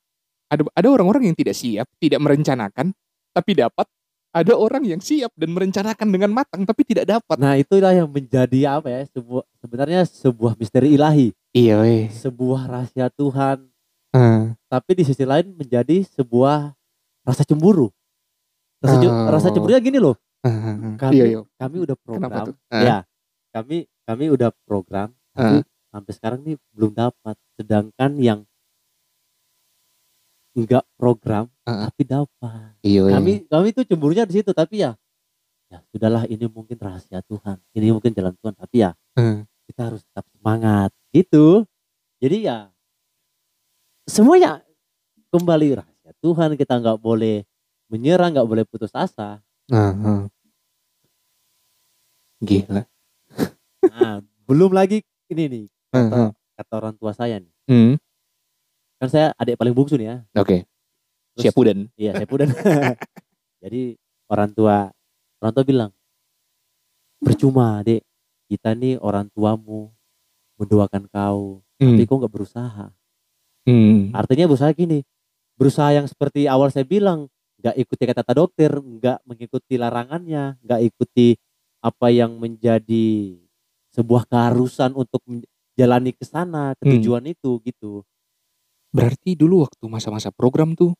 [0.51, 2.91] Ada ada orang-orang yang tidak siap, tidak merencanakan,
[3.31, 3.87] tapi dapat
[4.31, 7.35] ada orang yang siap dan merencanakan dengan matang tapi tidak dapat.
[7.35, 9.01] Nah, itulah yang menjadi apa ya?
[9.11, 12.07] Sebuah sebenarnya sebuah misteri ilahi, Iya, weh.
[12.11, 13.67] sebuah rahasia Tuhan,
[14.11, 16.75] Ah, tapi di sisi lain menjadi sebuah
[17.23, 17.87] rasa cemburu.
[18.83, 19.29] Rasa, Oh.
[19.31, 20.15] rasa cemburunya gini loh.
[20.43, 20.97] ah.
[20.99, 21.39] Kami, Iya, iya.
[21.55, 22.51] kami udah program.
[22.67, 22.81] Ah.
[22.81, 22.97] Ya,
[23.51, 27.35] kami kami udah program, tapi sampai sekarang nih belum dapat.
[27.55, 28.39] Sedangkan yang
[30.51, 31.87] enggak program Ah.
[31.87, 32.75] tapi dapat.
[32.83, 33.13] Iya, weh.
[33.15, 34.99] Kami kami tuh cemburunya di situ tapi ya
[35.71, 37.55] ya sudahlah ini mungkin rahasia Tuhan.
[37.71, 39.47] Ini mungkin jalan Tuhan tapi ya Ah.
[39.71, 41.63] kita harus tetap semangat gitu.
[42.19, 42.67] Jadi ya
[44.03, 44.59] semuanya
[45.31, 47.47] kembali rahasia Tuhan kita nggak boleh
[47.87, 49.39] menyerah nggak boleh putus asa.
[49.71, 50.21] Ah, ah.
[52.43, 52.83] Gila.
[53.83, 56.31] Nah, belum lagi ini nih Ah, kata, ah.
[56.55, 57.51] kata orang tua saya nih.
[57.65, 57.93] Hmm,
[58.95, 60.17] Kan saya adik paling bungsu nih ya.
[60.37, 60.63] Oke.
[61.33, 61.89] Terus- Siap Udan.
[61.95, 62.39] Iya, saya pun
[63.63, 63.95] Jadi
[64.27, 64.89] orang tua
[65.37, 65.91] orang tua bilang
[67.17, 68.01] percuma dek
[68.47, 69.93] kita nih orang tuamu
[70.57, 72.89] mendoakan kau tapi kau nggak berusaha
[73.61, 74.09] Hmm.
[74.11, 75.05] artinya berusaha gini
[75.53, 77.29] berusaha yang seperti awal saya bilang
[77.61, 81.37] nggak ikuti kata-kata dokter nggak mengikuti larangannya nggak ikuti
[81.77, 83.37] apa yang menjadi
[83.91, 86.91] sebuah keharusan untuk menjalani ke sana ke Hmm.
[86.97, 88.03] tujuan itu gitu
[88.91, 90.91] Berarti dulu waktu masa-masa program tuh,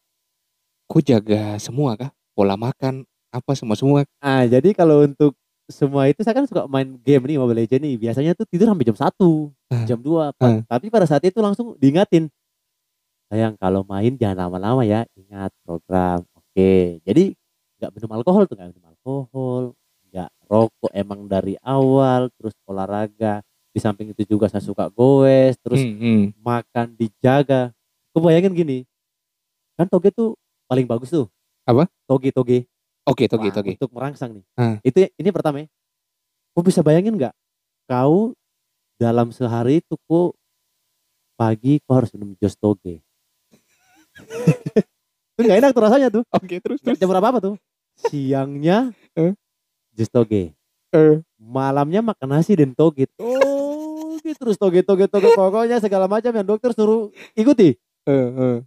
[0.87, 2.07] kok jaga semua kah?
[2.31, 4.07] Pola makan, apa semua semua?
[4.19, 5.35] ah jadi kalau untuk
[5.67, 8.87] semua itu saya kan suka main game nih Mobile Legends nih biasanya tuh tidur sampai
[8.87, 9.83] jam 1 Ah.
[9.83, 10.63] jam 2 Ah.
[10.67, 12.27] tapi pada saat itu langsung diingatin
[13.27, 16.71] sayang kalau main jangan lama-lama ya ingat program oke
[17.03, 17.31] jadi
[17.79, 19.63] nggak minum alkohol tuh nggak minum alkohol
[20.11, 23.39] nggak rokok emang dari awal terus olahraga.
[23.71, 26.23] Di samping itu juga saya suka goes terus Hmm, hmm.
[26.43, 27.71] makan dijaga.
[28.11, 28.79] Kebayangin gini
[29.79, 30.35] kan toge tuh
[30.67, 31.25] paling bagus tuh.
[31.65, 31.87] Apa?
[32.05, 32.67] toge toge.
[33.01, 33.71] Oke, toge, Wah, toge.
[33.81, 34.45] untuk merangsang nih.
[34.53, 34.77] Ah.
[34.85, 35.67] itu ini pertama ya.
[36.53, 37.33] Kau bisa bayangin nggak?
[37.89, 38.35] Kau
[39.01, 40.37] dalam sehari itu kok
[41.33, 43.01] pagi kau harus minum jus toge.
[45.33, 46.23] Itu nggak enak tuh rasanya tuh.
[46.35, 47.55] Oke, terus Nggak jam berapa apa tuh?
[47.97, 48.91] Siangnya?
[49.95, 50.55] Jus toge.
[50.91, 51.23] Eh.
[51.39, 53.07] malamnya makan nasi dan toge.
[53.15, 55.31] Toge terus toge toge toge.
[55.39, 57.79] Pokoknya segala macam yang dokter suruh ikuti.
[58.05, 58.57] Eh, eh.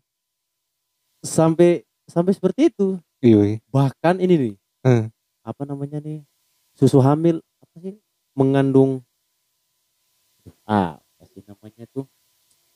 [1.21, 2.97] sampai sampai seperti itu.
[3.25, 3.57] Iya, iya.
[3.69, 4.55] bahkan ini nih.
[4.85, 5.05] Eh.
[5.45, 6.25] apa namanya nih?
[6.77, 7.95] Susu hamil apa sih?
[8.33, 9.05] Mengandung.
[10.65, 12.05] Ah apa sih namanya tuh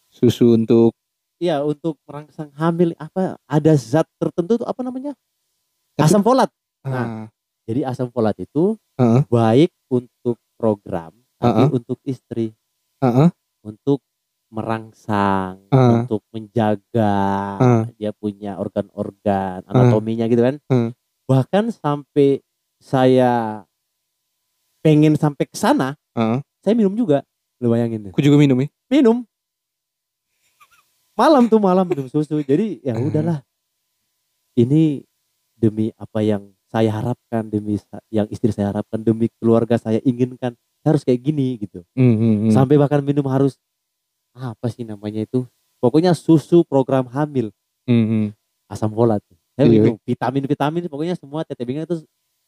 [0.08, 0.96] Susu untuk
[1.38, 2.98] Iya untuk merangsang hamil.
[2.98, 5.14] Apa ada zat tertentu tuh apa namanya?
[5.94, 6.50] Asam folat.
[6.82, 7.30] Ah,
[7.68, 9.28] jadi asam folat itu Heeh.
[9.28, 11.76] baik untuk program tapi Heeh.
[11.76, 12.56] untuk istri
[13.04, 13.28] Heeh.
[13.60, 14.00] untuk
[14.48, 15.90] merangsang Heeh.
[16.00, 17.14] untuk menjaga
[17.60, 17.82] Heeh.
[18.00, 20.90] dia punya organ-organ anatominya gitu kan Heeh.
[21.28, 22.40] bahkan sampai
[22.80, 23.62] saya
[24.80, 26.40] pengen sampai ke sana Heeh.
[26.64, 27.20] saya minum juga
[27.60, 28.12] lu bayangin deh.
[28.14, 28.72] Aku juga minum ya.
[28.88, 29.26] minum
[31.18, 33.42] malam tuh malam minum susu jadi ya udahlah
[34.54, 35.02] ini
[35.58, 37.80] demi apa yang saya harapkan demi
[38.12, 40.52] yang istri saya harapkan demi keluarga saya inginkan
[40.84, 41.82] saya harus kayak gini gitu.
[41.96, 43.56] Hmm, hmm, sampai bahkan minum harus
[44.36, 45.48] apa sih namanya itu?
[45.80, 47.50] Pokoknya susu program hamil.
[47.88, 48.26] Hmm, hmm.
[48.68, 49.24] asam folat.
[49.56, 52.04] Saya Iya, minum vitamin vitamin pokoknya semua tetebingnya itu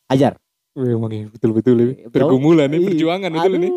[0.06, 0.36] ajar.
[0.78, 1.86] Wih, emang ya, betul-betul ya.
[2.06, 3.68] Eh, Pergumulan ya, Ih, perjuangan betul ini.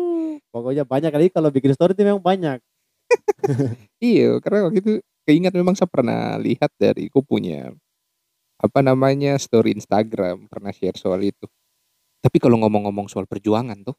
[0.54, 2.62] pokoknya banyak kali kalau bikin story itu memang banyak.
[4.04, 4.92] Iya, karena waktu itu
[5.24, 7.72] keingat memang saya pernah lihat dari aku punya
[8.60, 11.46] apa namanya story Instagram pernah share soal itu.
[12.24, 13.96] Tapi kalau ngomong-ngomong soal perjuangan tuh,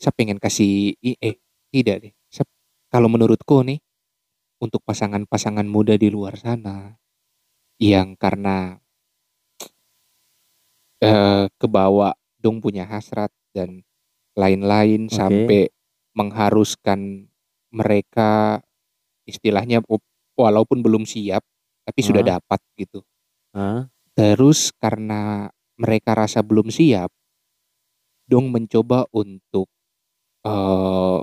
[0.00, 1.36] saya pengen kasih eh
[1.72, 2.12] tidak deh.
[2.32, 2.48] Saya-
[2.90, 3.78] kalau menurutku nih
[4.62, 6.96] untuk pasangan-pasangan muda di luar sana
[7.80, 8.76] yang karena
[11.00, 13.80] eh kebawa dong punya hasrat dan
[14.36, 15.16] lain-lain Oke.
[15.16, 15.62] sampai
[16.16, 17.28] mengharuskan
[17.72, 18.60] mereka
[19.24, 19.80] istilahnya
[20.36, 21.40] walaupun belum siap
[21.86, 22.36] tapi sudah Ah.
[22.38, 23.00] dapat gitu.
[23.54, 23.90] Hah?
[24.14, 27.10] Terus karena mereka rasa belum siap,
[28.30, 29.66] dong mencoba untuk
[30.46, 31.20] eh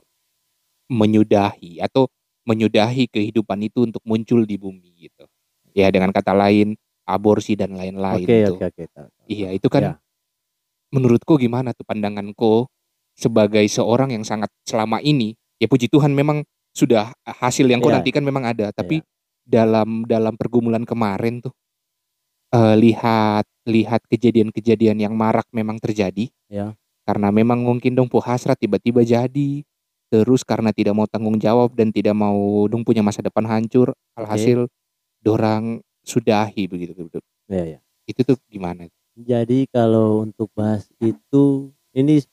[0.87, 2.07] menyudahi atau
[2.47, 5.27] menyudahi kehidupan itu untuk muncul di bumi gitu.
[5.75, 8.57] Ya dengan kata lain aborsi dan lain-lain oke tuh.
[8.59, 9.27] oke oke tahu, tahu.
[9.27, 9.93] Iya itu kan Ya.
[10.95, 12.67] menurutku gimana tuh pandanganku
[13.19, 17.99] sebagai seorang yang sangat selama ini ya puji Tuhan memang sudah hasil yang kau Iya.
[17.99, 19.03] nantikan memang ada tapi
[19.43, 21.51] dalam dalam pergumulan kemarin tuh
[22.53, 26.71] eh, lihat lihat kejadian-kejadian yang marak memang terjadi Ya.
[27.03, 29.63] karena memang mungkin dong pu hasrat tiba-tiba jadi
[30.07, 34.71] terus karena tidak mau tanggung jawab dan tidak mau dong punya masa depan hancur alhasil
[35.19, 37.19] dorang sudahi begitu begitu
[37.51, 37.79] Iya, iya.
[38.07, 42.23] itu tuh gimana Jadi kalau untuk bahas itu ini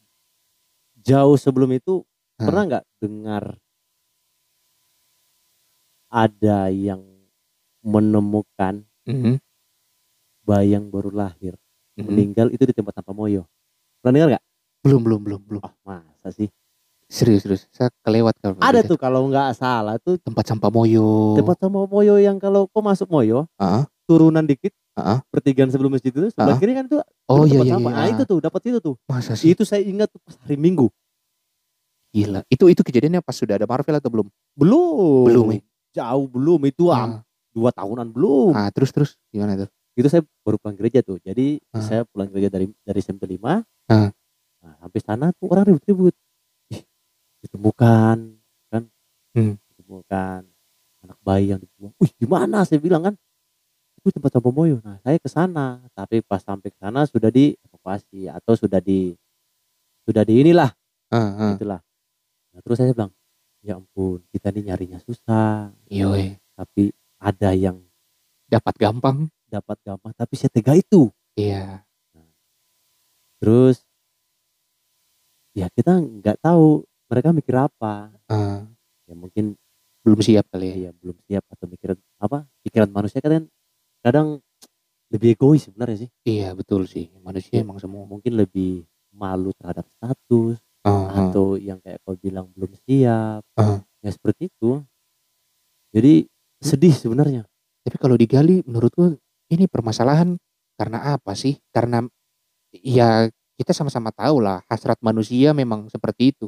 [1.00, 2.46] jauh sebelum itu Ah.
[2.50, 3.44] pernah nggak dengar
[6.10, 7.02] ada yang
[7.82, 9.36] menemukan Mhm,
[10.44, 11.56] bayi yang baru lahir
[11.96, 12.04] mhm.
[12.04, 13.48] meninggal itu di tempat sampah moyo.
[13.98, 14.44] Pernah dengar nggak?
[14.80, 15.62] Belum, belum, belum, belum.
[15.64, 16.52] Oh masa sih?
[17.04, 17.62] Serius, serius.
[17.70, 21.34] Saya kelewat kalau Ada tuh kalau nggak salah tuh tempat sampah moyo.
[21.34, 25.24] tempat sampah moyo yang kalau kau masuk moyo Ah, turunan dikit ah.
[25.28, 26.60] pertigaan sebelum masjid itu sebelah Ah.
[26.60, 27.90] kiri kan tuh Oh iya tempat iya sampah.
[27.90, 27.96] iya.
[27.96, 28.94] Nah itu tuh dapat itu tuh.
[29.04, 29.52] Masa sih?
[29.52, 30.88] Itu saya ingat tuh pas hari Minggu.
[32.10, 32.40] Gila.
[32.46, 34.26] Itu itu kejadiannya pas sudah ada Marvel atau belum?
[34.54, 35.24] Belum.
[35.26, 35.60] Belum, ya?
[35.94, 38.52] Jauh belum itu am- Ah, dua tahunan belum.
[38.52, 39.70] ah, terus terus gimana tuh?
[39.94, 41.22] Itu saya baru pulang gereja tuh.
[41.22, 41.80] Jadi Ah.
[41.80, 43.62] saya pulang gereja dari dari SMP 5.
[43.86, 44.10] Ah.
[44.60, 46.14] Nah, sampai sana tuh orang ribut-ribut.
[46.70, 46.82] Ih,
[47.42, 48.16] ditemukan
[48.68, 48.82] kan?
[49.32, 49.54] Hmm.
[49.70, 50.40] Ditemukan
[51.04, 51.92] anak bayi yang dibuang.
[52.00, 53.14] Wih, di mana saya bilang kan?
[54.00, 54.80] Itu tempat sampah moyo.
[54.82, 59.14] Nah, saya ke sana, tapi pas sampai ke sana sudah dievakuasi atau sudah di
[60.04, 60.68] sudah di inilah,
[61.08, 61.52] Ah, ah.
[61.56, 61.80] itulah.
[62.52, 63.12] Nah, terus saya bilang,
[63.64, 66.36] ya ampun, kita ini nyarinya susah, Iya, weh.
[66.52, 67.80] tapi ada yang
[68.44, 69.32] dapat gampang.
[69.54, 71.08] Dapat gampang tapi setega itu.
[71.38, 71.86] Iya.
[73.38, 73.82] Terus
[75.54, 78.10] ya kita nggak tahu mereka mikir apa.
[78.26, 78.66] Ah,
[79.04, 79.54] Ya mungkin
[80.00, 80.76] belum siap kali ya.
[80.88, 82.48] ya belum siap atau mikiran apa?
[82.64, 83.44] Pikiran manusia kan
[84.00, 84.40] kadang
[85.12, 86.10] lebih egois sebenarnya sih.
[86.24, 87.12] Iya, betul sih.
[87.20, 88.08] Manusia emang semua.
[88.08, 88.82] Mungkin lebih
[89.14, 91.28] malu terhadap status Ah, ah.
[91.32, 93.44] atau yang kayak kau bilang belum siap.
[93.56, 93.80] Ah.
[94.04, 94.80] Ya seperti itu.
[95.94, 96.26] Jadi
[96.60, 97.44] sedih sebenarnya.
[97.84, 99.16] Tapi kalau digali menurutku
[99.50, 100.36] ini permasalahan
[100.78, 101.58] karena apa sih?
[101.70, 102.04] Karena
[102.72, 106.46] ya kita sama-sama tahu lah hasrat manusia memang seperti itu.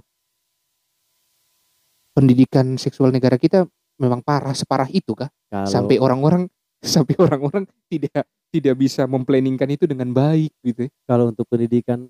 [2.16, 3.68] Pendidikan seksual negara kita
[4.00, 5.28] memang parah separah itu kah?
[5.52, 6.48] Kalau Sampai orang-orang
[6.82, 10.87] sampai orang-orang tidak tidak bisa memplanningkan itu dengan baik gitu.
[10.87, 10.90] ya.
[11.09, 12.06] kalau untuk pendidikan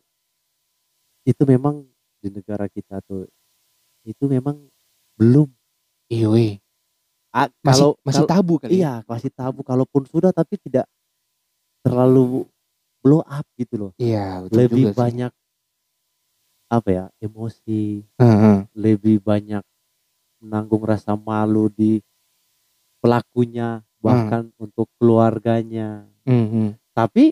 [1.27, 1.83] itu memang
[2.21, 3.27] di negara kita tuh
[4.07, 4.63] itu memang
[5.19, 5.51] belum
[6.07, 6.59] Iya,
[7.37, 8.71] Ah, masih kalau masih kalau- tabu kali.
[8.71, 8.75] ya?
[8.75, 10.89] iya masih tabu kalaupun sudah tapi tidak
[11.85, 12.49] terlalu
[12.99, 14.99] blow up gitu loh Iya, betul lebih juga sih.
[14.99, 15.33] banyak
[16.67, 18.57] apa ya emosi Heeh.
[18.75, 19.63] lebih banyak
[20.41, 22.01] menanggung rasa malu di
[22.99, 26.75] pelakunya bahkan untuk keluarganya Mhm.
[26.91, 27.31] tapi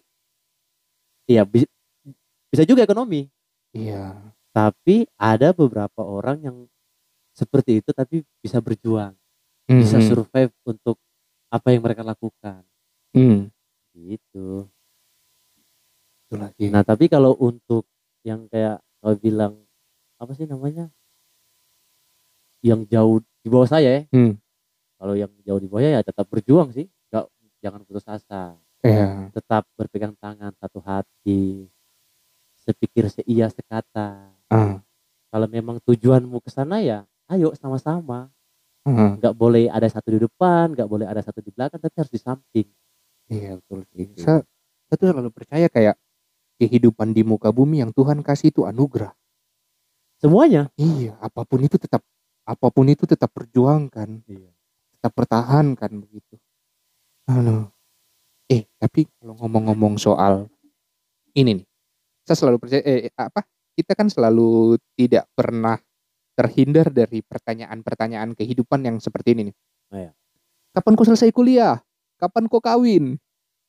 [1.27, 1.71] ya bi-
[2.47, 3.27] bisa juga ekonomi
[3.71, 4.15] Iya.
[4.51, 6.57] tapi ada beberapa orang yang
[7.33, 9.17] seperti itu tapi bisa berjuang
[9.67, 10.07] bisa Mhm.
[10.07, 10.97] survive untuk
[11.49, 12.61] apa yang mereka lakukan
[13.11, 13.49] Hmm.
[13.93, 14.67] gitu
[16.25, 16.67] Itu lagi.
[16.69, 17.87] nah tapi kalau untuk
[18.21, 19.61] yang kayak kau bilang
[20.17, 20.89] apa sih namanya
[22.61, 24.35] yang jauh di bawah saya ya Hmm.
[24.97, 27.25] kalau yang jauh di bawah ya tetap berjuang sih nggak
[27.61, 29.31] jangan putus asa Iya.
[29.33, 31.69] tetap berpegang tangan satu hati
[32.59, 34.81] sepikir seia sekata Ah.
[35.29, 38.33] kalau memang tujuanmu ke sana ya ayo sama-sama
[38.85, 42.21] Nggak boleh ada satu di depan nggak boleh ada satu di belakang tapi harus di
[42.21, 42.69] samping
[43.33, 44.05] Iya betul sih.
[44.13, 44.21] Gitu.
[44.21, 44.45] Saya,
[44.89, 45.97] saya tuh selalu percaya kayak
[46.61, 49.13] kehidupan di muka bumi yang Tuhan kasih itu anugerah.
[50.21, 52.01] semuanya Iya, apa pun itu tetap
[52.45, 54.53] apa pun itu tetap perjuangkan, iya.
[54.97, 56.37] tetap pertahankan begitu.
[57.29, 57.69] Aduh.
[58.53, 60.49] Eh, tapi kalau ngomong-ngomong soal
[61.33, 61.67] ini nih.
[62.25, 63.45] Saya selalu percaya eh apa?
[63.75, 65.77] Kita kan selalu tidak pernah
[66.35, 69.57] terhindar dari pertanyaan-pertanyaan kehidupan yang seperti ini nih.
[69.95, 70.13] Oh, iya.
[70.75, 71.79] Kapan kau selesai kuliah?
[72.19, 73.19] Kapan kau kawin?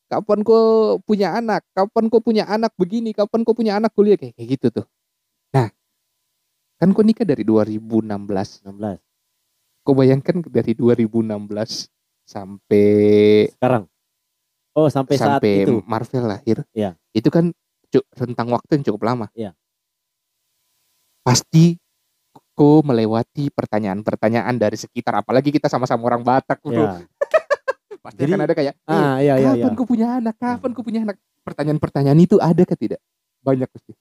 [0.09, 1.65] Kapan kau punya anak?
[1.73, 3.13] Kapan kau punya anak begini?
[3.13, 4.85] Kapan kau punya anak kuliah kayak kayak gitu tuh.
[5.53, 5.69] Nah,
[6.81, 8.65] kan kau nikah dari 2016.
[8.65, 9.01] 16
[9.85, 11.93] Kau bayangkan dari 2016
[12.25, 12.89] sampai
[13.53, 13.85] sekarang
[14.73, 16.57] oh sampai, saat sampai itu Marvel lahir.
[16.73, 16.97] Iya.
[17.13, 17.53] Itu kan
[18.17, 19.27] rentang waktu yang cukup lama.
[19.37, 19.53] Iya.
[21.21, 21.77] Pasti
[22.55, 26.71] kau melewati pertanyaan-pertanyaan dari sekitar apalagi kita sama-sama orang Batak bro.
[26.73, 27.03] ya
[28.05, 30.35] Pasti Jadi- akan ada kayak "Eh, ah iya iya iya kapan kau punya anak?
[30.37, 31.17] Kapan kau punya anak?
[31.41, 33.01] Pertanyaan-pertanyaan itu ada ke tidak?
[33.39, 33.93] Banyak pasti.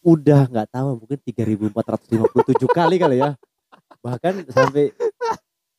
[0.00, 3.34] udah nggak tahu mungkin 3457 kali kali ya
[3.98, 4.94] bahkan sampai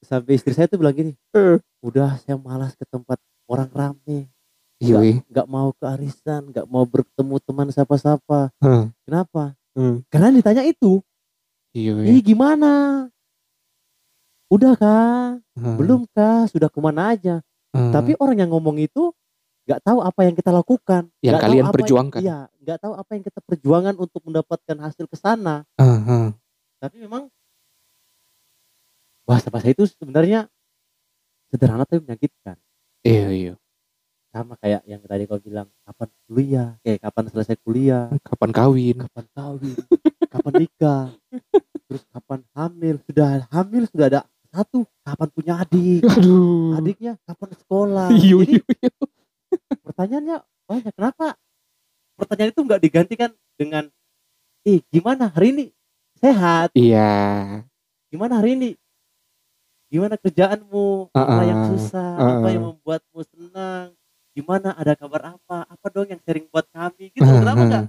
[0.02, 1.56] sampai istri saya tuh bilang gini Eh.
[1.80, 4.28] udah saya malas ke tempat orang rame
[4.78, 8.84] Iya, nggak mau ke arisan nggak mau bertemu teman siapa-siapa Hah.
[9.02, 10.04] kenapa Hmm.
[10.08, 11.00] karena ditanya itu
[11.70, 12.06] Iya, weh.
[12.10, 13.06] ih gimana
[14.50, 15.76] udah kah Hah.
[15.78, 17.94] belum kah sudah ke mana aja Hah.
[17.94, 19.14] tapi orang yang ngomong itu
[19.70, 22.20] nggak tahu apa yang kita lakukan Yang nggak kalian tahu perjuangkan.
[22.20, 26.34] iya nggak tahu apa yang kita perjuangan untuk mendapatkan hasil ke sana hah.
[26.82, 27.30] tapi memang
[29.24, 30.50] bahasa bahasa itu sebenarnya
[31.48, 32.58] sederhana tapi menyakitkan
[33.00, 33.54] Iya, iya.
[34.30, 38.98] sama kayak yang tadi kau bilang kapan kuliah kayak kapan selesai kuliah Kapan kawin?
[39.00, 39.78] kapan kawin
[40.30, 41.04] kapan nikah?
[41.90, 42.96] Terus kapan hamil?
[43.04, 46.02] Sudah hamil sudah ada satu kapan punya adik?
[46.06, 46.78] Aduh.
[46.78, 48.08] adiknya kapan sekolah?
[48.14, 48.94] Iyo, jadi iyo.
[49.86, 50.38] pertanyaannya
[50.70, 51.28] banyak kenapa?
[52.18, 53.84] Pertanyaan itu nggak digantikan dengan
[54.66, 55.66] eh gimana hari ini?
[56.20, 56.74] Sehat?
[56.76, 57.64] Iya.
[58.10, 58.70] gimana hari ini?
[59.90, 61.10] Gimana kerjaanmu?
[61.14, 61.46] Apa Uh-uh.
[61.46, 62.12] yang susah?
[62.18, 62.50] Apa Uh-uh.
[62.54, 63.86] yang membuatmu senang?
[64.38, 64.78] Gimana?
[64.78, 65.66] Ada kabar apa?
[65.66, 67.10] Apa dong yang sharing buat kami?
[67.10, 67.26] Gitu.
[67.26, 67.42] Uh-uh.
[67.42, 67.86] kenapa enggak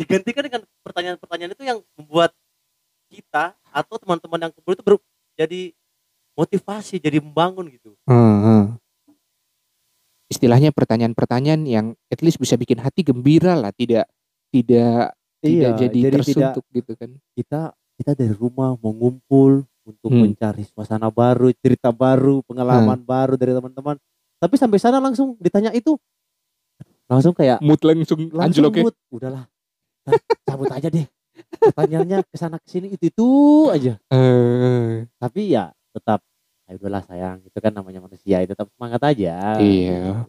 [0.00, 2.32] digantikan dengan pertanyaan-pertanyaan itu yang membuat
[3.12, 5.04] kita atau teman-teman yang kumpul itu ber-
[5.36, 5.76] jadi
[6.34, 8.80] motivasi jadi membangun gitu Heeh.
[10.30, 14.06] Istilahnya pertanyaan-pertanyaan yang at least bisa bikin hati gembira lah, tidak
[14.54, 15.10] tidak
[15.42, 17.10] tidak jadi, Iya, tidak tersuntuk gitu kan.
[17.34, 20.30] kita kita dari rumah mau ngumpul untuk Hmm.
[20.30, 23.98] mencari suasana baru cerita baru pengalaman baru dari teman-teman
[24.38, 25.98] tapi sampai sana langsung ditanya itu
[27.10, 28.82] langsung kayak Mood langsung langsung anjlok ya.
[28.86, 29.44] mood udahlah
[30.48, 31.06] cabut aja deh.
[31.60, 33.28] Pertanyaannya ke sana ke sini itu itu
[33.72, 33.96] aja.
[34.12, 36.20] Eh, tapi ya tetap
[36.70, 39.58] ayo udahlah sayang itu kan namanya manusia itu tetap semangat aja.
[39.58, 40.28] Iya.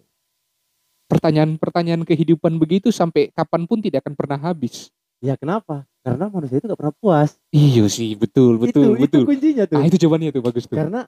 [1.11, 4.89] Pertanyaan-pertanyaan kehidupan begitu sampai kapan pun tidak akan pernah habis.
[5.21, 5.85] ya kenapa?
[6.01, 7.37] Karena manusia itu gak pernah puas.
[7.53, 9.21] Iya sih, betul, betul, itu, betul.
[9.21, 9.77] itu kuncinya tuh.
[9.77, 10.73] Ah itu jawabannya tuh bagus tuh.
[10.73, 11.05] karena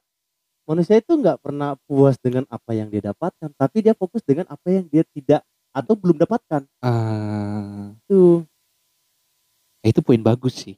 [0.70, 4.68] manusia itu nggak pernah puas dengan apa yang dia dapatkan tapi dia fokus dengan apa
[4.70, 5.42] yang dia tidak
[5.74, 6.62] atau belum dapatkan.
[6.86, 8.46] Ah, tuh
[9.90, 10.76] itu poin bagus sih.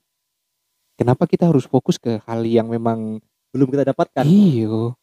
[0.96, 3.20] Kenapa kita harus fokus ke hal yang memang
[3.52, 4.96] belum kita dapatkan iyo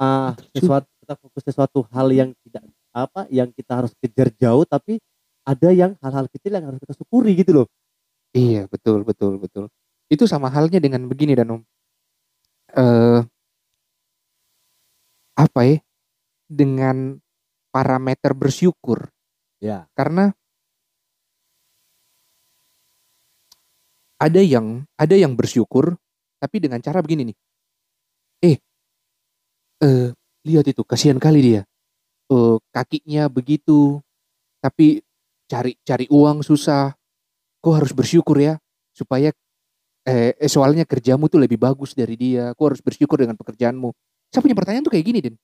[0.00, 4.96] ah sesuatu kita fokus sesuatu hal yang tidak apa yang kita harus kejar jauh tapi
[5.44, 7.68] ada yang hal-hal kecil yang harus kita syukuri gitu loh
[8.30, 9.66] Iya betul betul betul.
[10.06, 11.62] Itu sama halnya dengan begini dan om.
[12.74, 13.20] Eh
[15.34, 15.76] apa ya?
[16.50, 17.18] Dengan
[17.70, 19.10] parameter bersyukur
[19.62, 20.34] ya karena
[24.20, 25.96] ada yang ada yang bersyukur
[26.36, 27.36] tapi dengan cara begini nih.
[28.44, 28.56] Eh
[29.80, 30.08] eh
[30.44, 31.62] lihat itu kasihan kali dia.
[32.28, 34.04] Eh kakinya begitu
[34.60, 35.00] tapi
[35.48, 36.92] cari cari uang susah.
[37.60, 38.56] Kau harus bersyukur ya
[38.92, 39.32] supaya
[40.08, 42.52] eh, eh, soalnya kerjamu tuh lebih bagus dari dia.
[42.56, 43.92] Kau harus bersyukur dengan pekerjaanmu.
[44.30, 45.36] Saya punya pertanyaan tuh kayak gini, Den.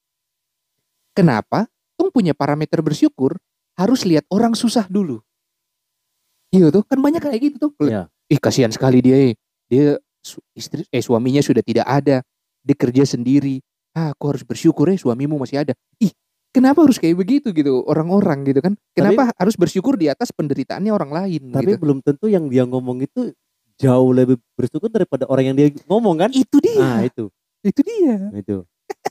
[1.12, 1.66] Kenapa?
[1.98, 3.36] Tong punya parameter bersyukur
[3.76, 5.20] harus lihat orang susah dulu.
[6.54, 7.72] Iya tuh, kan banyak kayak gitu tuh.
[7.82, 8.08] Iya.
[8.26, 9.16] Ih, kasihan sekali dia.
[9.22, 9.34] eh.
[9.66, 9.98] Dia
[10.52, 12.22] istri eh suaminya sudah tidak ada.
[12.60, 13.62] Dia kerja sendiri.
[13.92, 15.72] Ah, aku harus bersyukur ya suamimu masih ada.
[15.96, 16.10] Ih,
[16.50, 18.74] kenapa harus kayak begitu gitu orang-orang gitu kan?
[18.92, 21.80] Kenapa harus bersyukur di atas penderitaannya orang lain tapi gitu?
[21.80, 23.30] belum tentu yang dia ngomong itu
[23.76, 26.76] jauh lebih bersyukur daripada orang yang dia ngomong kan Itu dia.
[26.76, 27.30] nah itu
[27.62, 28.16] Itu dia.
[28.34, 28.56] itu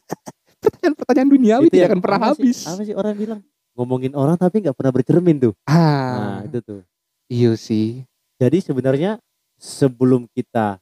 [0.62, 2.58] Pertanyaan-pertanyaan duniawi Itu tidak akan pernah apa sih- habis.
[2.66, 3.40] apa sih orang bilang
[3.74, 6.80] ngomongin orang tapi nggak pernah bercermin tuh Ah, nah itu tuh
[7.28, 8.06] iya sih.
[8.36, 9.12] Jadi sebenarnya
[9.56, 10.80] sebelum kita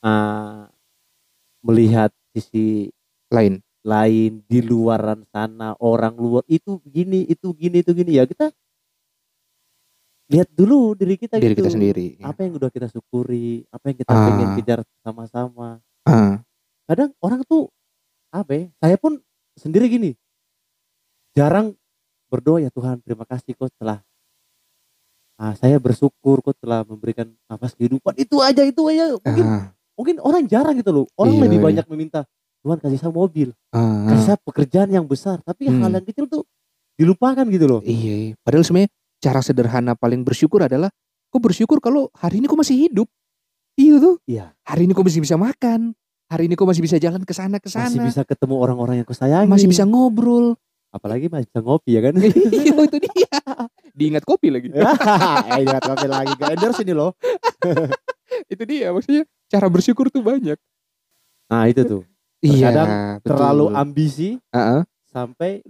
[0.00, 0.70] ah,
[1.60, 2.88] melihat sisi
[3.30, 3.62] Lain.
[3.80, 8.50] lain di luaran sana orang luar itu gini itu gini itu gini ya kita
[10.30, 11.64] lihat dulu diri kita Diri gitu.
[11.64, 12.18] kita sendiri.
[12.22, 14.24] apa yang udah kita syukuri apa yang kita Ah.
[14.26, 16.42] pengen kejar sama-sama Ah,
[16.86, 17.70] kadang orang tuh
[18.30, 19.18] apa ya saya pun
[19.54, 20.10] sendiri gini
[21.32, 21.74] jarang
[22.26, 24.02] berdoa ya Tuhan terima kasih kau telah
[25.40, 30.16] ah, saya bersyukur kau telah memberikan nafas kehidupan itu aja itu aja mungkin ah, mungkin
[30.20, 31.66] orang jarang gitu loh orang Iya, lebih iya.
[31.72, 32.20] banyak meminta
[32.60, 34.04] Tuhan kasih saya mobil ah.
[34.06, 35.80] kasih saya pekerjaan yang besar tapi Hmm.
[35.80, 36.44] hal yang kecil tuh
[36.94, 38.32] dilupakan gitu loh Iya, iya.
[38.44, 40.92] padahal sebenarnya cara sederhana paling bersyukur adalah
[41.28, 43.06] kau bersyukur kalau hari ini kau masih hidup.
[43.78, 44.16] Iya tuh.
[44.26, 45.94] iya Hari ini kau masih bisa makan.
[46.26, 47.86] Hari ini kau masih bisa jalan ke sana ke sana.
[47.86, 50.58] masih bisa ketemu orang-orang yang kau sayangi Masih bisa ngobrol.
[50.90, 53.38] Apalagi masih bisa ngopi ya kan Iya itu dia.
[53.90, 54.68] Diingat kopi lagi.
[55.50, 57.14] eh jangan ngopi lagi gak endorse ini loh
[58.52, 60.58] itu dia maksudnya cara bersyukur tuh banyak.
[61.46, 62.02] nah itu tuh
[62.40, 62.88] Iya, Terkadang
[63.20, 63.28] betul.
[63.28, 64.80] terlalu ambisi Heeh.
[65.06, 65.60] sampai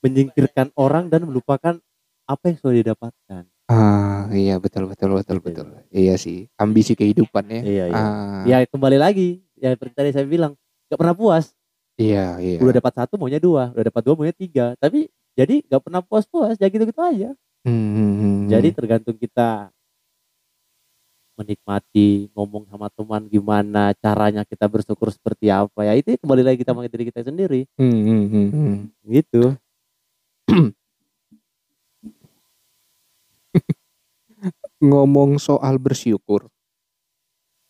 [0.00, 1.76] menyingkirkan orang dan melupakan
[2.24, 3.44] apa yang sudah didapatkan.
[3.68, 5.66] Ah, iya betul betul betul betul.
[5.92, 7.60] Iya sih, ambisi kehidupan ya.
[7.60, 8.00] Iya, iya.
[8.00, 10.56] Ah, Ya kembali lagi, ya seperti tadi saya bilang,
[10.88, 11.52] gak pernah puas.
[12.00, 12.58] Iya, iya.
[12.58, 14.72] Udah dapat satu maunya dua, udah dapat dua maunya tiga.
[14.80, 17.30] Tapi jadi gak pernah puas-puas, ya gitu-gitu aja.
[17.62, 18.36] Hmm, hmm, hmm.
[18.48, 19.68] Jadi tergantung kita
[21.40, 26.76] menikmati ngomong sama teman gimana caranya kita bersyukur seperti apa ya itu kembali lagi kita
[26.76, 28.76] diri kita sendiri Hmm, hmm, hmm, hmm.
[29.08, 29.56] gitu
[34.84, 36.44] ngomong soal bersyukur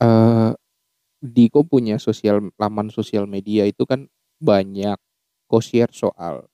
[0.02, 0.50] eh
[1.20, 4.08] Diko punya sosial laman sosial media itu kan
[4.40, 4.98] banyak
[5.60, 6.46] share soal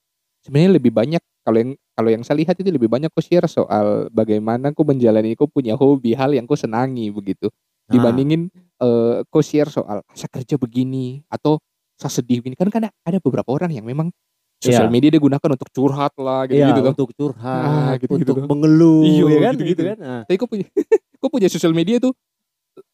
[0.42, 4.72] sebenarnya lebih banyak kalau yang kalau yang saya lihat itu lebih banyak share soal bagaimana
[4.72, 7.48] kau menjalani kau punya hobi hal yang kau senangi begitu
[7.86, 8.50] Nah, dibandingin
[8.82, 11.62] eh kau share soal saya kerja begini atau
[11.94, 14.10] saya sedih begini kan kan ada beberapa orang yang memang
[14.58, 14.92] sosial Iya.
[14.92, 16.92] media dia gunakan untuk curhat lah gitu iya, gitu tuh.
[16.96, 18.48] untuk curhat, Ah, gitu-gitu untuk tuh.
[18.48, 19.70] mengeluh, Iya, ya kan, gitu-gitu.
[19.70, 19.98] gitu kan.
[20.00, 20.66] Nah, Tapi kau punya
[21.20, 22.12] kau punya sosial media tuh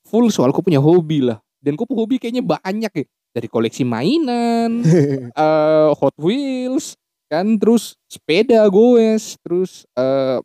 [0.06, 1.38] full soal kau punya hobi lah.
[1.62, 3.04] Dan kau hobi kayaknya banyak ya.
[3.32, 4.84] Dari koleksi mainan,
[5.32, 10.38] eh Hot Wheels, kan terus sepeda goes, terus eh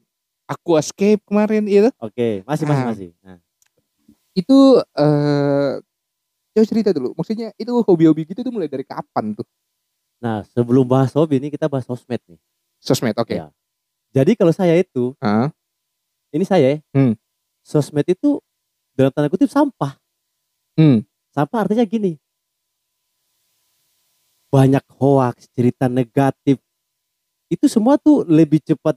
[0.47, 1.91] aquascape kemarin itu.
[1.99, 2.87] Oke, masih masih Ah.
[2.87, 3.09] masih.
[3.19, 3.37] Nah,
[4.31, 5.73] Itu eh
[6.55, 7.11] coba cerita dulu.
[7.13, 9.45] Maksudnya itu hobi-hobi gitu tuh mulai dari kapan tuh?
[10.17, 12.41] nah, sebelum bahas hobi ini kita bahas sosmed nih.
[12.81, 13.37] Sosmed, oke.
[13.37, 13.53] Ya.
[14.09, 15.53] Jadi kalau saya itu, Ah,
[16.33, 17.13] ini saya, ya, Hmm.
[17.61, 18.41] sosmed itu
[18.97, 19.93] dalam tanda kutip sampah.
[20.73, 21.05] hmm.
[21.29, 22.17] Sampah artinya gini.
[24.47, 26.57] Banyak hoax, cerita negatif.
[27.51, 28.95] Itu semua tuh lebih cepat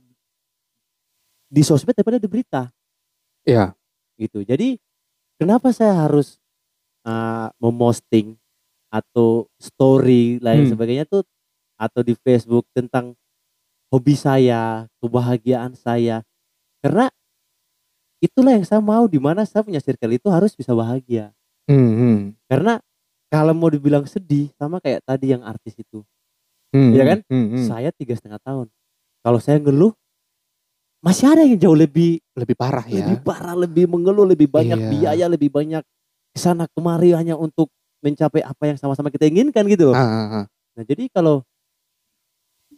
[1.51, 2.70] di sosmed daripada di berita.
[3.42, 3.74] Iya.
[4.14, 4.44] gitu.
[4.44, 4.76] Jadi
[5.40, 6.36] kenapa saya harus
[7.09, 8.36] uh, memosting
[8.92, 10.72] atau story lain Hmm.
[10.76, 11.24] sebagainya tuh
[11.80, 13.16] atau di Facebook tentang
[13.88, 16.20] hobi saya, kebahagiaan saya.
[16.84, 17.09] Karena
[18.20, 21.32] itulah yang saya mau di mana saya punya circle itu harus bisa bahagia.
[21.64, 22.16] Hmm, hmm.
[22.44, 22.76] Karena
[23.31, 26.03] kalau mau dibilang sedih sama kayak tadi yang artis itu,
[26.70, 27.18] Hmm, Iya kan?
[27.26, 27.66] Hmm, hmm.
[27.66, 28.66] saya tiga setengah tahun.
[29.22, 29.91] Kalau saya ngeluh,
[31.03, 33.03] masih ada yang jauh lebih Lebih parah ya.
[33.03, 34.91] lebih parah, lebih mengeluh, lebih banyak Iya.
[34.91, 35.83] biaya, lebih banyak
[36.31, 37.66] ke sana kemari hanya untuk
[38.01, 39.91] mencapai apa yang sama-sama kita inginkan gitu.
[39.91, 40.45] Ah, ah, ah.
[40.78, 41.43] Nah jadi kalau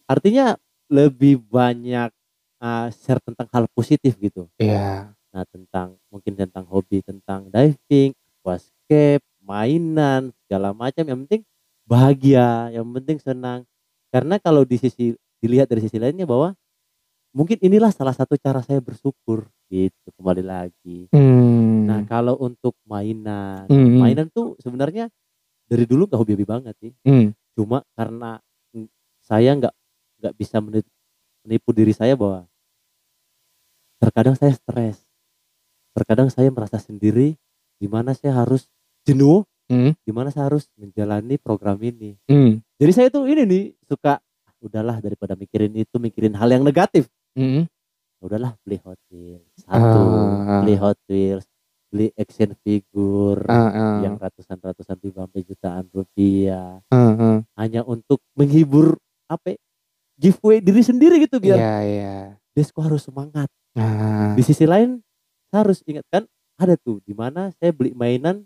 [0.08, 0.56] artinya
[0.88, 2.10] lebih banyak
[2.60, 4.48] uh, share tentang hal positif gitu.
[4.56, 5.12] Iya.
[5.32, 11.04] Nah tentang mungkin tentang hobi, tentang diving, aquascape, mainan segala macam.
[11.04, 11.42] Yang penting
[11.84, 13.66] bahagia, yang penting senang.
[14.08, 15.12] Karena kalau di sisi
[15.42, 16.54] dilihat dari sisi lainnya bahwa
[17.34, 21.10] mungkin inilah salah satu cara saya bersyukur gitu kembali lagi.
[21.10, 21.88] Hmm.
[21.88, 23.98] Nah kalau untuk mainan, Hmm, hmm.
[23.98, 25.08] mainan tuh sebenarnya
[25.66, 26.92] dari dulu gak hobi-hobi banget sih.
[27.02, 27.32] Hmm.
[27.56, 28.38] Cuma karena
[29.22, 29.74] saya nggak
[30.22, 30.92] nggak bisa meni-
[31.42, 32.44] menipu diri saya bahwa
[34.02, 34.98] terkadang saya stres,
[35.94, 37.38] terkadang saya merasa sendiri,
[37.78, 38.66] di mana saya harus
[39.02, 39.96] jenuh, Hmm.
[40.04, 42.18] di mana saya harus menjalani program ini.
[42.28, 42.60] Hmm.
[42.76, 47.08] Jadi saya tuh ini nih suka "Ah, udahlah daripada mikirin itu mikirin hal yang negatif.
[47.32, 47.64] Hmm.
[48.20, 50.02] Udahlah beli Hot Wheels satu,
[50.44, 50.60] Ah.
[50.60, 51.48] beli Hot Wheels,
[51.88, 53.96] beli action figure Ah, ah.
[54.04, 57.36] yang ratusan-ratusan ribu sampai jutaan rupiah Ah, ah.
[57.56, 59.58] hanya untuk menghibur apa ya,
[60.20, 62.16] giveaway diri sendiri gitu biar Iya, iya.
[62.52, 63.48] Desko harus semangat.
[63.72, 64.36] Ah.
[64.36, 65.00] Di sisi lain
[65.48, 66.28] saya harus ingatkan
[66.60, 68.44] ada tuh di mana saya beli mainan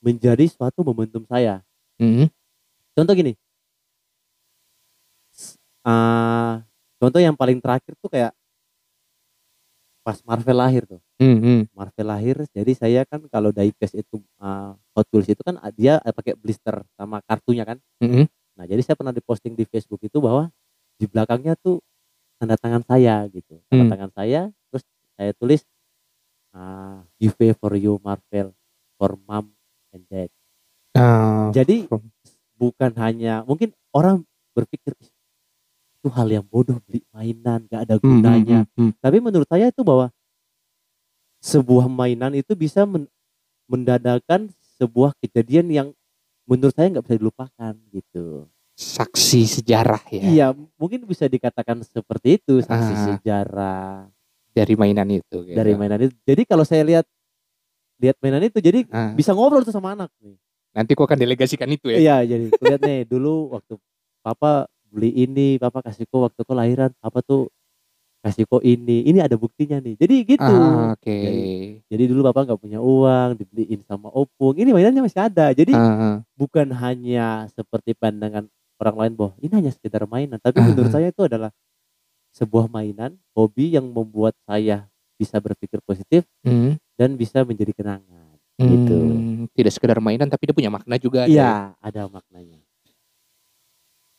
[0.00, 1.60] menjadi suatu momentum saya.
[2.00, 2.32] Hmm.
[2.96, 3.36] Contoh gini.
[5.80, 6.60] Ah,
[7.00, 8.32] contoh yang paling terakhir tuh kayak
[10.00, 11.00] pas Marvel lahir tuh.
[11.20, 11.38] Hmm.
[11.40, 11.60] hmm.
[11.76, 16.12] Marvel lahir jadi saya kan kalau diecast itu ah, Hot Wheels itu kan dia eh,
[16.12, 17.78] pakai blister sama kartunya kan.
[18.00, 18.24] Hmm.
[18.56, 20.52] Nah, jadi saya pernah diposting di Facebook itu bahwa
[21.00, 21.80] di belakangnya tuh
[22.40, 23.60] tanda tangan saya gitu.
[23.68, 23.92] Tanda Hmm.
[23.92, 24.40] tangan saya
[24.72, 24.84] terus
[25.16, 25.60] saya tulis
[26.50, 28.50] ah giveaway for you Marvel
[28.98, 29.54] for mom
[29.92, 30.30] and dad.
[30.92, 31.50] Ah.
[31.50, 32.10] Jadi from-
[32.54, 34.22] bukan hanya mungkin orang
[34.52, 35.10] berpikir "Ih,
[35.96, 38.58] itu hal yang bodoh beli mainan gak ada Hmm, hmm, gunanya.
[38.66, 38.90] hmm, hmm.
[38.98, 40.08] Tapi menurut saya itu bahwa
[41.40, 43.08] sebuah mainan itu bisa men-
[43.64, 45.88] mendadakan sebuah kejadian yang
[46.44, 48.48] menurut saya nggak bisa dilupakan gitu.
[48.74, 53.04] Saksi sejarah ya Iya, mungkin bisa dikatakan seperti itu saksi Ah.
[53.06, 53.92] sejarah
[54.50, 55.44] dari mainan itu.
[55.44, 55.54] gitu.
[55.54, 56.16] dari mainan itu.
[56.24, 57.04] Jadi kalau saya lihat
[58.00, 59.12] lihat mainan itu, jadi Ah.
[59.12, 60.34] bisa ngobrol tuh sama anak nih.
[60.70, 61.98] Nanti kau akan delegasikan itu ya.
[61.98, 63.74] Iya, jadi aku lihat nih dulu waktu
[64.20, 67.50] papa beli ini, papa kasih kok waktu kau lahiran, apa tuh
[68.20, 69.96] kasih kok ini, ini ada buktinya nih.
[69.96, 70.44] Jadi gitu.
[70.44, 71.08] Ah, Oke.
[71.10, 71.48] Jadi-
[71.88, 74.54] Jadi dulu bapak nggak punya uang, dibeliin sama opung.
[74.54, 75.50] Ini mainannya masih ada.
[75.50, 76.16] Jadi Ah, ah.
[76.34, 78.46] bukan hanya seperti pandangan
[78.78, 80.66] orang lain bahwa ini hanya sekedar mainan, tapi Ah.
[80.66, 81.50] menurut saya itu adalah
[82.30, 84.86] sebuah mainan, hobi yang membuat saya
[85.16, 86.78] bisa berpikir positif Hmm.
[87.00, 88.36] Dan bisa menjadi kenangan.
[88.60, 88.92] Gitu.
[88.92, 91.24] Hmm, Tidak sekedar mainan tapi dia punya makna juga.
[91.24, 91.40] ada ya.
[91.40, 92.60] Iya, ada maknanya.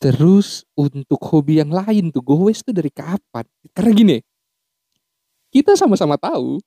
[0.02, 3.46] Terus untuk hobi yang lain tuh goes tuh dari kapan?
[3.70, 4.16] Karena gini,
[5.54, 6.58] kita sama-sama tahu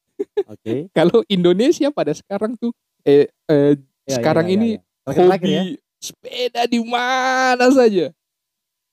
[0.47, 0.87] Oke.
[0.97, 2.71] kalau Indonesia pada sekarang tuh
[3.03, 4.79] eh, eh, Ya, sekarang ya, ya, ini ya.
[5.01, 5.63] Terakhir-terakhir hobi ya.
[5.97, 8.05] sepeda di mana saja.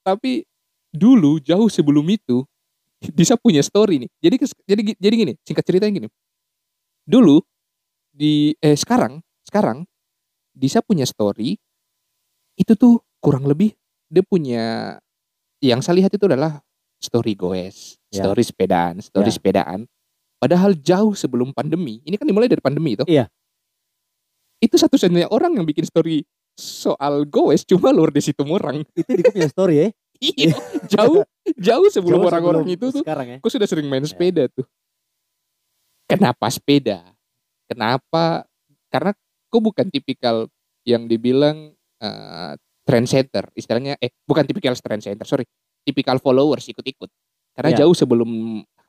[0.00, 0.48] Tapi
[0.88, 2.42] dulu jauh sebelum itu
[3.18, 4.10] bisa punya story nih.
[4.24, 6.08] Jadi jadi jadi gini, singkat ceritanya gini.
[7.02, 7.42] Dulu
[8.12, 9.82] di eh sekarang sekarang
[10.52, 11.56] bisa punya story
[12.54, 13.72] itu tuh kurang lebih
[14.12, 14.96] dia punya
[15.64, 16.60] yang saya lihat itu adalah
[17.00, 18.22] story goes, Ya.
[18.22, 19.36] story sepedaan, story Ya.
[19.40, 19.80] sepedaan.
[20.36, 23.06] Padahal jauh sebelum pandemi, ini kan dimulai dari pandemi itu.
[23.08, 23.30] Iya.
[24.58, 26.22] Itu satu-satunya orang yang bikin story
[26.54, 28.84] soal goes cuma luar di situ orang.
[28.92, 29.88] itu di punya story ya
[30.22, 30.54] Iya,
[30.86, 31.24] jauh
[31.58, 34.10] jauh sebelum orang-orang itu tuh sekarang ya Aku sudah sering main Ya.
[34.12, 34.62] sepeda tuh.
[36.12, 37.00] Kenapa sepeda?
[37.66, 38.44] Kenapa?
[38.92, 39.10] Karena
[39.48, 40.46] aku bukan tipikal
[40.84, 42.52] yang dibilang eh,
[42.82, 43.46] trendsetter.
[43.54, 45.46] Istilahnya, eh bukan tipikal trendsetter, sorry.
[45.86, 47.06] Tipikal followers ikut-ikut.
[47.54, 47.86] Karena Ya.
[47.86, 48.26] jauh sebelum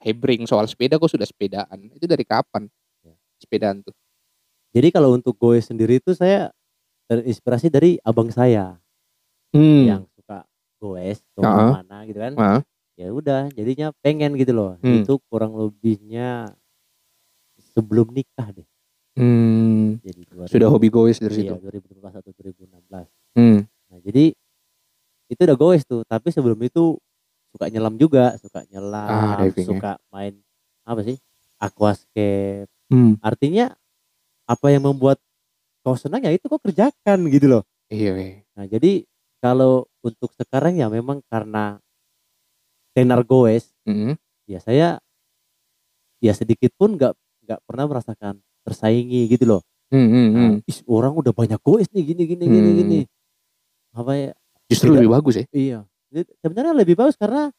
[0.01, 1.77] hebring soal sepeda, aku sudah sepedaan.
[1.93, 2.65] Itu dari kapan?
[3.05, 3.13] Ya.
[3.37, 3.93] Sepedaan tuh.
[4.73, 6.49] jadi kalau untuk gue sendiri itu saya
[7.05, 8.81] terinspirasi dari abang saya
[9.53, 9.85] Hmm.
[9.85, 10.49] yang suka
[10.81, 11.77] goes ke Ah.
[11.85, 12.59] mana gitu kan Ah.
[12.97, 15.05] ya udah jadinya pengen gitu loh Hmm.
[15.05, 16.49] itu kurang lebihnya
[17.73, 18.67] sebelum nikah deh
[19.13, 20.01] Hmm.
[20.01, 21.53] jadi 2000 Sudah hobi goes dari situ.
[21.53, 23.61] iya, 2015 atau 2016 Hmm.
[23.87, 24.33] nah jadi
[25.29, 26.97] itu udah goes tuh tapi sebelum itu
[27.49, 29.69] suka nyelam juga suka nyelam Ah, diving ya.
[29.69, 30.33] suka main
[30.81, 31.17] apa sih
[31.57, 33.17] aquascape Hmm.
[33.19, 33.73] artinya
[34.43, 35.21] apa yang membuat
[35.81, 38.41] kau senang ya itu kau kerjakan gitu loh Iya, iya.
[38.53, 39.05] nah jadi
[39.37, 41.77] kalau untuk sekarang ya memang karena
[42.91, 44.17] tenar goes Hmm.
[44.45, 44.97] ya saya
[46.17, 47.13] ya sedikit pun nggak
[47.43, 48.33] nggak pernah merasakan
[48.63, 49.61] tersaingi gitu loh
[49.93, 50.65] Hmm, hmm, Nah, hmm.
[50.65, 52.79] "Ih, orang udah banyak goes nih gini gini gini Hmm.
[52.81, 52.99] gini
[53.93, 54.31] apa ya
[54.65, 54.97] Justru Tidak.
[54.97, 55.45] lebih bagus ya.
[55.53, 55.79] iya
[56.41, 57.53] sebenarnya lebih bagus karena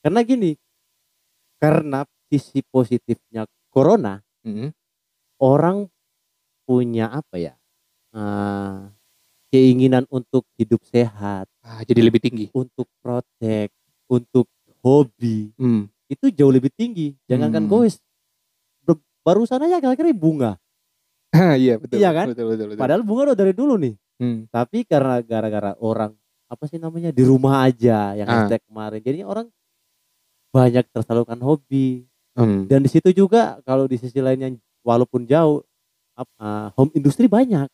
[0.00, 0.56] karena gini
[1.58, 4.74] karena sisi positifnya corona Hmm.
[5.38, 5.86] orang
[6.66, 7.54] punya apa ya
[8.12, 8.78] eh,
[9.48, 12.48] keinginan untuk hidup sehat Ah, jadi lebih tinggi.
[12.52, 13.70] untuk protek
[14.10, 14.48] untuk
[14.82, 15.86] hobi Hmm.
[16.08, 17.72] itu jauh lebih tinggi jangankan Hmm.
[17.72, 17.96] goes
[19.22, 20.52] barusan aja kira-kira bunga
[21.32, 21.96] Ah, iya betul.
[21.96, 22.26] Iya kan?
[22.28, 22.78] Betul, betul, betul.
[22.78, 24.46] padahal bunga udah dari dulu nih Hmm.
[24.48, 26.12] tapi karena gara-gara orang
[26.46, 28.44] apa sih namanya di rumah aja yang Ah.
[28.44, 29.46] hashtag kemarin jadinya orang
[30.52, 32.64] banyak tersalurkan hobi Hmm.
[32.64, 35.60] dan di situ juga kalau di sisi lainnya walaupun jauh
[36.12, 37.68] ap- uh, home industri banyak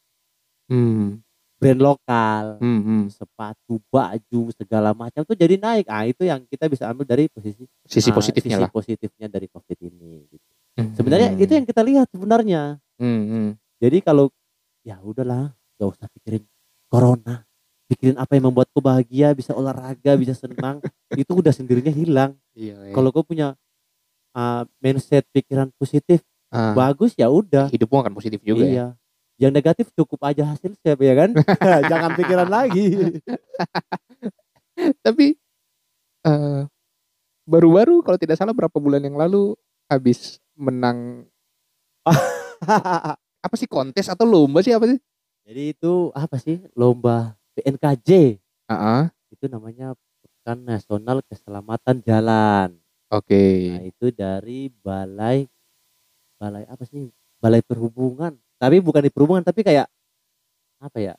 [0.67, 1.23] Hmm.
[1.57, 2.81] brand lokal Hmm.
[2.81, 3.03] hmm.
[3.09, 7.67] sepatu baju segala macam tuh jadi naik ah itu yang kita bisa ambil dari posisi
[7.85, 8.71] Sisi uh, positifnya sisi lah.
[8.71, 10.51] positifnya dari covid ini gitu.
[10.79, 10.95] Hmm.
[10.95, 13.23] sebenarnya itu yang kita lihat sebenarnya Hmm.
[13.25, 13.49] hmm.
[13.79, 14.31] jadi kalau
[14.83, 16.47] ya udahlah gak usah pikirin
[16.87, 17.43] corona
[17.87, 20.79] pikirin apa yang membuatku bahagia bisa olahraga bisa senang
[21.19, 22.79] itu udah sendirinya hilang Iya.
[22.85, 22.95] iya.
[22.95, 23.59] kalau kau punya
[24.33, 28.71] uh, mindset pikiran positif Ah, bagus ya udah hidupmu akan positif juga ya.
[28.71, 28.87] iya
[29.37, 31.31] yang negatif cukup aja hasil step ya kan
[31.91, 33.21] jangan pikiran lagi
[35.03, 35.35] Tapi
[36.25, 36.61] eh,
[37.45, 39.53] baru-baru kalau tidak salah berapa bulan yang lalu
[39.89, 41.25] habis menang
[43.47, 44.99] apa sih kontes atau lomba sih apa sih?
[45.47, 48.37] jadi itu apa sih lomba PNKJ
[48.69, 52.77] Ah, itu namanya Pekan Nasional Keselamatan Jalan
[53.09, 53.73] Oke.
[53.73, 55.49] Nah, itu dari balai
[56.37, 57.09] balai apa sih?
[57.41, 58.37] Balai perhubungan.
[58.61, 59.89] Tapi bukan di perhubungan tapi kayak
[60.77, 61.15] apa ya?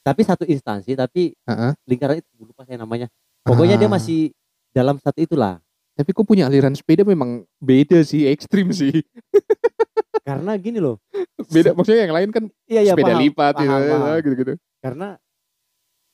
[0.00, 3.12] Tapi satu instansi tapi Ah, lingkaran itu lupa saya namanya.
[3.44, 3.94] Pokoknya dia Ah.
[4.00, 4.32] masih
[4.72, 5.60] dalam satu itulah.
[5.96, 8.92] Tapi kok punya aliran sepeda memang beda sih, ekstrim sih.
[10.28, 11.00] Karena gini loh.
[11.48, 14.16] Beda maksudnya yang lain kan Iya iya sepeda paham, lipat paham, gitu, paham.
[14.20, 14.52] gitu-gitu.
[14.84, 15.08] Karena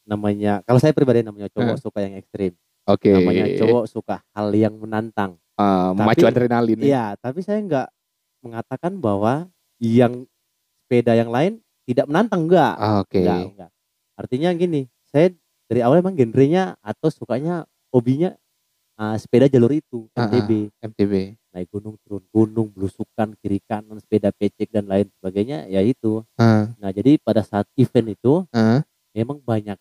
[0.02, 2.52] namanya kalau saya pribadi namanya cowok suka yang ekstrim.
[2.86, 3.10] Oke.
[3.10, 5.38] Namanya cowok suka hal yang menantang.
[5.58, 6.78] Eh, memacu adrenalin.
[6.78, 6.86] ya.
[6.86, 7.88] Iya, tapi saya nggak
[8.42, 9.46] mengatakan bahwa
[9.82, 10.26] yang
[10.86, 12.74] sepeda yang lain tidak menantang enggak.
[12.78, 13.22] Ah, Oke.
[13.22, 13.70] Enggak, enggak.
[14.18, 15.32] Artinya gini, saya
[15.66, 17.64] dari awal emang genrenya atau sukanya
[17.94, 18.36] hobinya
[18.96, 21.12] uh, sepeda jalur itu, MTB, MTB.
[21.52, 26.24] naik gunung, turun gunung, belusukan kiri kanan, sepeda pecek dan lain sebagainya, ya itu.
[26.34, 28.80] Ah, Nah, jadi pada saat event itu ah.
[29.12, 29.76] memang banyak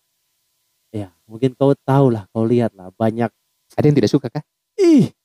[0.91, 3.31] ya, mungkin kau tahu lah, kau lihat lah, banyak
[3.79, 4.43] Ada yang tidak suka kah?
[4.75, 5.15] ih,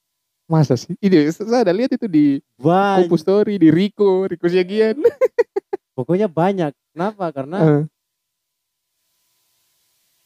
[0.47, 0.95] Masa sih?
[1.03, 3.11] Ini saya ada lihat itu di banyak.
[3.11, 4.95] Kupu Story, di Rico, Rico Siagian.
[5.99, 6.71] Pokoknya banyak.
[6.95, 7.27] Kenapa?
[7.35, 7.83] Karena Ah,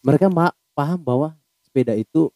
[0.04, 1.32] mereka ma- paham bahwa
[1.64, 2.28] sepeda itu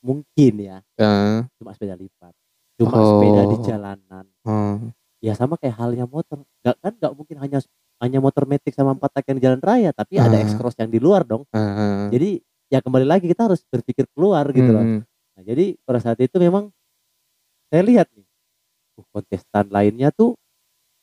[0.00, 2.32] mungkin ya ah, cuma sepeda lipat
[2.80, 3.04] cuma Oh.
[3.20, 4.76] sepeda di jalanan ah.
[5.20, 7.58] ya sama kayak halnya motor nggak kan nggak mungkin hanya
[8.00, 10.42] hanya motor metik sama empat tak yang di jalan raya tapi ada Ah.
[10.42, 12.08] ekskros yang di luar dong ah.
[12.08, 12.40] jadi
[12.72, 15.00] ya kembali lagi kita harus berpikir keluar gitu loh Hmm,
[15.36, 16.70] nah, jadi pada saat itu memang
[17.68, 18.24] saya lihat nih
[18.96, 20.38] uh, kontestan lainnya tuh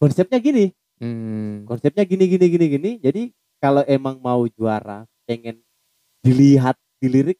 [0.01, 1.67] konsepnya gini hmm.
[1.69, 3.23] konsepnya gini gini gini gini jadi
[3.61, 5.59] kalau emang mau juara pengen
[6.23, 7.37] dilihat dilirik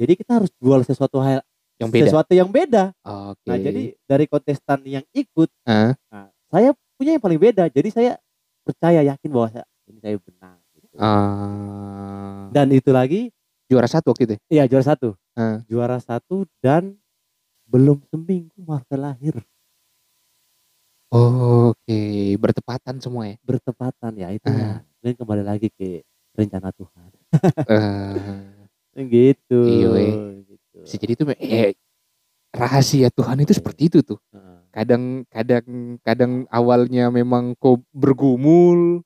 [0.00, 1.44] jadi kita harus jual sesuatu hal
[1.76, 2.04] Yang beda.
[2.08, 3.44] sesuatu yang beda Oke.
[3.44, 5.92] nah jadi dari kontestan yang ikut Ah.
[6.08, 8.12] nah, saya punya yang paling beda jadi saya
[8.60, 10.94] percaya yakin bahwa saya, ini saya benar gitu.
[10.96, 12.48] Ah.
[12.50, 13.28] dan itu lagi
[13.70, 14.34] Juara satu waktu itu.
[14.34, 14.40] ya?
[14.50, 15.14] Iya juara satu.
[15.38, 15.62] Ah.
[15.70, 16.98] Juara satu dan
[17.70, 19.38] belum seminggu Marvel lahir.
[21.10, 22.02] Oke,
[22.34, 23.38] bertepatan semua ya.
[23.42, 24.46] Bertepatan ya itu.
[24.46, 24.82] Ah.
[24.98, 26.02] Dan kembali lagi ke
[26.34, 27.10] rencana Tuhan.
[27.70, 28.59] Eh,
[28.96, 29.60] gitu.
[29.60, 29.90] Iya,
[30.46, 30.78] gitu.
[30.82, 31.72] bisa jadi itu eh,
[32.50, 34.18] rahasia Tuhan itu seperti itu tuh.
[34.70, 39.02] Kadang kadang kadang awalnya memang kok bergumul,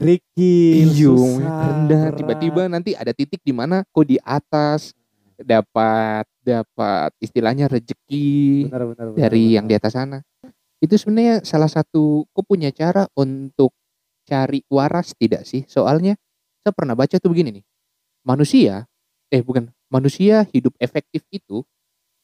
[0.00, 2.04] Kerikil, Iya, susah, rendah.
[2.16, 4.96] Tiba-tiba nanti ada titik di mana kok di atas
[5.36, 9.56] dapat dapat istilahnya rezeki benar, benar, benar, dari benar.
[9.60, 10.18] yang di atas sana.
[10.80, 13.76] Itu sebenarnya salah satu kok punya cara untuk
[14.24, 15.68] cari waras tidak sih?
[15.68, 16.16] Soalnya
[16.64, 17.64] saya pernah baca tuh begini nih.
[18.24, 18.88] Manusia
[19.30, 21.62] eh bukan manusia hidup efektif itu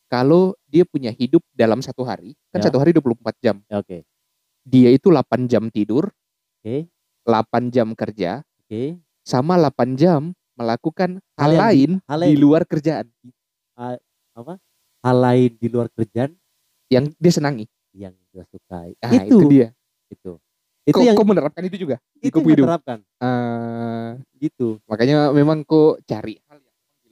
[0.06, 2.66] kalau dia punya hidup dalam satu hari, kan Ya.
[2.70, 3.56] satu hari 24 jam.
[3.66, 4.06] Ya, Oke.
[4.62, 6.10] Dia itu 8 jam tidur,
[6.58, 6.86] Oke.
[7.22, 8.98] 8 jam kerja, Oke.
[9.22, 13.06] sama 8 jam melakukan hal, Hal lain hal di luar kerjaan
[15.02, 16.34] Hal lain di luar kerjaan
[16.90, 17.66] yang dia senangi.
[17.96, 18.92] yang dia sukai.
[19.00, 19.68] Ah, itu, itu dia.
[20.12, 20.32] itu.
[20.86, 22.66] Itu Kok, yang kok menerapkan itu juga itu yang Hidup?
[22.70, 22.98] terapkan.
[23.18, 24.78] Eh, Gitu.
[24.86, 26.38] makanya memang kok cari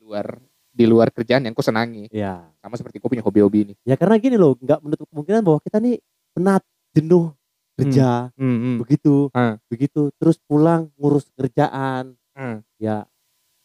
[0.05, 0.37] luar
[0.75, 2.11] di luar kerjaan yang kau senangi.
[2.11, 2.45] Ya.
[2.61, 3.75] Sama seperti kau punya hobi-hobi ini.
[3.87, 6.03] Ya karena gini loh, nggak menutup kemungkinan bahwa kita nih
[6.35, 7.31] penat, jenuh
[7.75, 8.31] kerja,
[8.79, 9.59] begitu, Ah.
[9.67, 12.15] begitu, terus pulang ngurus kerjaan.
[12.35, 12.63] Hmm.
[12.79, 13.07] Ya,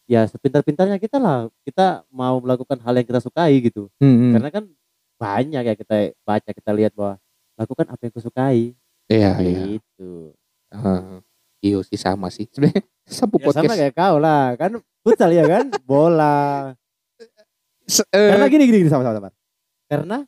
[0.10, 3.90] ya sepintar-pintarnya kita lah, kita mau melakukan hal yang kita sukai gitu.
[4.02, 4.34] Hmm.
[4.34, 4.64] Karena kan
[5.22, 7.22] banyak ya kita baca, kita lihat bahwa
[7.58, 8.74] lakukan apa yang kau sukai.
[9.10, 9.62] Iya, iya.
[9.78, 10.34] Gitu.
[10.74, 11.22] Ah,
[11.60, 12.48] iya sih sama sih.
[12.52, 13.80] Sebenarnya sapu Ya sama podcast.
[13.80, 14.72] kayak kau lah, kan
[15.04, 16.74] futsal ya kan, bola.
[17.90, 19.30] Se- eh, Karena gini gini, gini sama sama.
[19.90, 20.22] Karena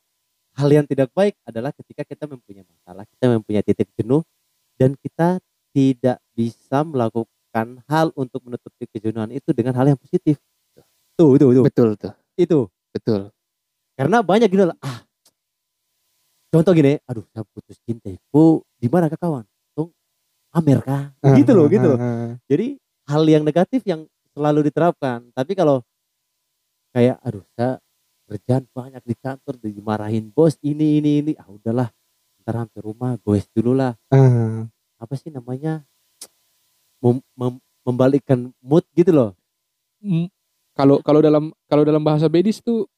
[0.57, 4.25] hal yang tidak baik adalah ketika kita mempunyai masalah, kita mempunyai titik jenuh
[4.75, 5.37] dan kita
[5.71, 10.41] tidak bisa melakukan hal untuk menutupi kejenuhan itu dengan hal yang positif.
[11.15, 11.63] Tuh, tuh, tuh.
[11.63, 12.59] betul tuh, Itu.
[12.89, 13.29] betul.
[13.93, 15.05] Karena banyak gini lah, ah.
[16.51, 18.11] Contoh gini, aduh, saya putus cinta.
[18.33, 19.45] Bu, di mana kawan?
[20.51, 20.97] Tuh, Amerika.
[21.33, 21.97] Gitu loh, gitu loh.
[21.97, 22.75] Ah, Jadi
[23.07, 25.23] hal yang negatif yang selalu diterapkan.
[25.31, 25.79] Tapi kalau
[26.91, 27.79] kayak aduh saya
[28.27, 31.87] kerjaan banyak di kantor dimarahin bos ini ini ini ah udahlah
[32.43, 34.67] ntar hampir rumah goes dulu lah ah.
[34.99, 35.87] apa sih namanya
[36.99, 39.31] Mem- mem- membalikkan mood gitu loh
[40.01, 40.27] Mm,
[40.73, 42.89] Kalau kalau dalam kalau dalam bahasa medis tuh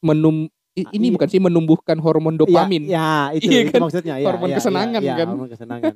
[0.00, 1.14] menum i- Ah, ini iya.
[1.14, 2.88] bukan sih menumbuhkan hormon dopamin.
[2.88, 3.80] ya, ya itu, Iya itu kan?
[3.84, 5.26] maksudnya ya, Hormon ya, kesenangan ya, ya, kan?
[5.28, 5.94] hormon kesenangan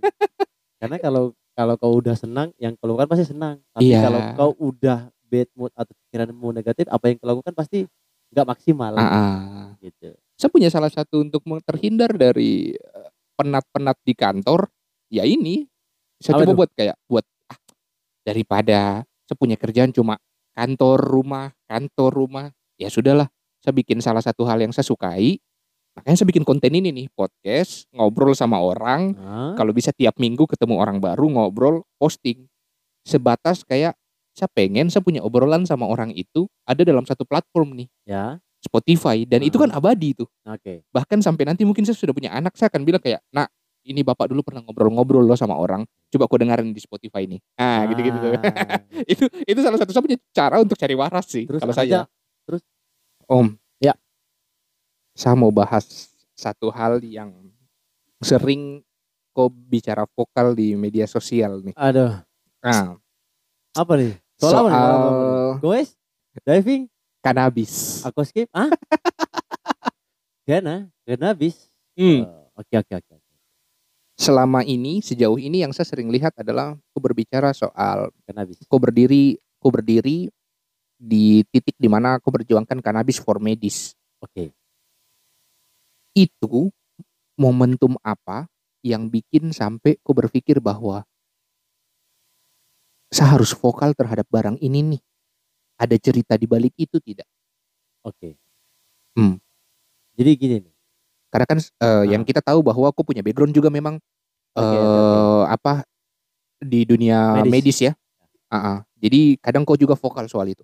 [0.77, 4.01] karena kalau kalau kau udah senang yang keluar pasti senang tapi Iya.
[4.05, 7.89] kalau kau udah bad mood atau pikiranmu negatif apa yang kau lakukan pasti
[8.31, 9.65] nggak maksimal Ah, ah.
[9.81, 14.69] gitu Saya punya salah satu untuk terhindar dari eh, penat-penat di kantor.
[15.09, 15.65] Ya ini,
[16.21, 16.59] saya Apa coba itu?
[16.61, 17.59] buat kayak buat ah,
[18.23, 18.81] daripada
[19.25, 20.21] saya punya kerjaan cuma
[20.53, 22.47] kantor rumah kantor rumah
[22.77, 23.29] ya sudahlah
[23.61, 25.41] saya bikin salah satu hal yang saya sukai
[25.97, 29.17] makanya saya bikin konten ini nih podcast ngobrol sama orang.
[29.17, 29.53] Hah?
[29.57, 32.45] kalau bisa tiap minggu ketemu orang baru ngobrol posting.
[33.03, 33.97] Sebatas kayak
[34.37, 37.89] saya pengen saya punya obrolan sama orang itu ada dalam satu platform nih.
[38.05, 38.37] Ya.
[38.61, 39.25] Spotify.
[39.25, 39.79] Dan itu kan Ah.
[39.81, 40.29] abadi tuh.
[40.45, 40.85] Oke.
[40.93, 43.49] Bahkan sampai nanti mungkin saya sudah punya anak saya akan bilang kayak nak
[43.87, 45.87] ini bapak dulu pernah ngobrol-ngobrol loh sama orang.
[46.11, 47.41] Coba aku dengerin di Spotify nih.
[47.57, 47.87] Ah.
[47.89, 48.19] gitu-gitu.
[48.19, 48.83] Ah.
[49.13, 52.05] itu itu salah satu saya punya cara untuk cari waras sih Terus kalau saya.
[53.31, 53.47] om.
[53.47, 53.66] Ya.
[55.17, 57.33] Saya mau bahas satu hal yang
[58.21, 58.85] sering
[59.33, 62.21] kok bicara vokal di media sosial nih aduh
[62.61, 63.01] nah,
[63.73, 64.53] apa nih soal?
[64.53, 65.57] Soal apa nih?
[65.65, 65.89] goes
[66.45, 66.83] diving
[67.25, 68.69] kanabis aku skip ah
[70.47, 71.67] Gana, habis.
[71.99, 72.23] Hmm.
[72.23, 73.19] Oh, Oke oke oke.
[74.15, 78.63] selama ini sejauh ini yang saya sering lihat adalah aku berbicara soal Gana habis.
[78.63, 80.31] aku berdiri aku berdiri
[80.97, 83.93] di titik di mana aku berjuangkan kanabis for medis
[84.23, 84.55] Oke.
[86.17, 86.73] Itu
[87.37, 88.49] momentum apa
[88.81, 91.05] yang bikin sampai aku berpikir bahwa
[93.13, 95.03] saya harus vokal terhadap barang ini nih
[95.77, 97.29] ada cerita di balik itu tidak
[98.07, 98.39] Oke.
[99.19, 99.37] Hmm.
[100.15, 100.75] Jadi gini nih.
[101.29, 104.01] karena kan eh, yang kita tahu bahwa aku punya background juga memang
[104.57, 105.45] Oke, eh oke, oke.
[105.53, 105.73] apa
[106.63, 107.53] di dunia Medis.
[107.53, 107.93] medis, ya
[108.49, 108.79] Ah, ah.
[108.97, 110.63] jadi kadang kau juga vokal soal itu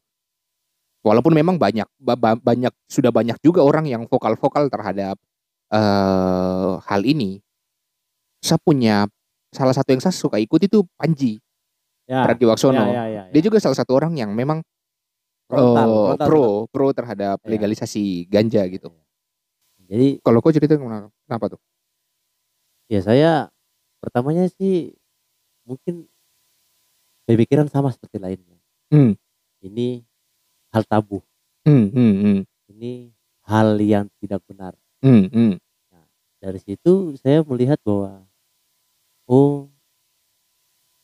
[1.03, 5.19] walaupun memang banyak ba- ba- banyak sudah banyak juga orang yang vokal-vokal terhadap
[5.73, 7.41] eh hal ini
[8.45, 9.09] saya punya
[9.53, 11.41] salah satu yang saya suka ikut itu Panji
[12.03, 12.27] Ya.
[12.27, 13.23] Pragiwaksono Ya, ya, ya, ya.
[13.31, 14.61] dia juga salah satu orang yang memang
[15.47, 17.49] Frontal, eh, frontal pro pro terhadap Ya.
[17.57, 18.91] legalisasi ganja gitu
[19.87, 21.61] Jadi kalau kau cerita kenapa, kenapa tuh
[22.91, 23.49] ya saya
[24.03, 24.93] pertamanya sih
[25.63, 26.11] mungkin
[27.25, 28.59] pemikiran sama seperti lainnya.
[28.91, 29.15] Hmm.
[29.63, 30.03] Ini
[30.75, 31.23] hal tabu.
[31.63, 32.39] Hmm, hmm, hmm.
[32.75, 32.93] Ini
[33.47, 34.75] hal yang tidak benar.
[35.03, 35.53] Hmm, hmm.
[36.43, 38.23] Dari situ saya melihat bahwa
[39.27, 39.71] oh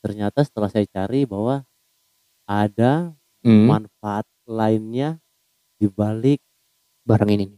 [0.02, 1.66] ternyata setelah saya cari bahwa
[2.48, 3.66] ada Hmm.
[3.70, 5.18] manfaat lainnya
[5.78, 6.42] di balik
[7.06, 7.48] Barang ini.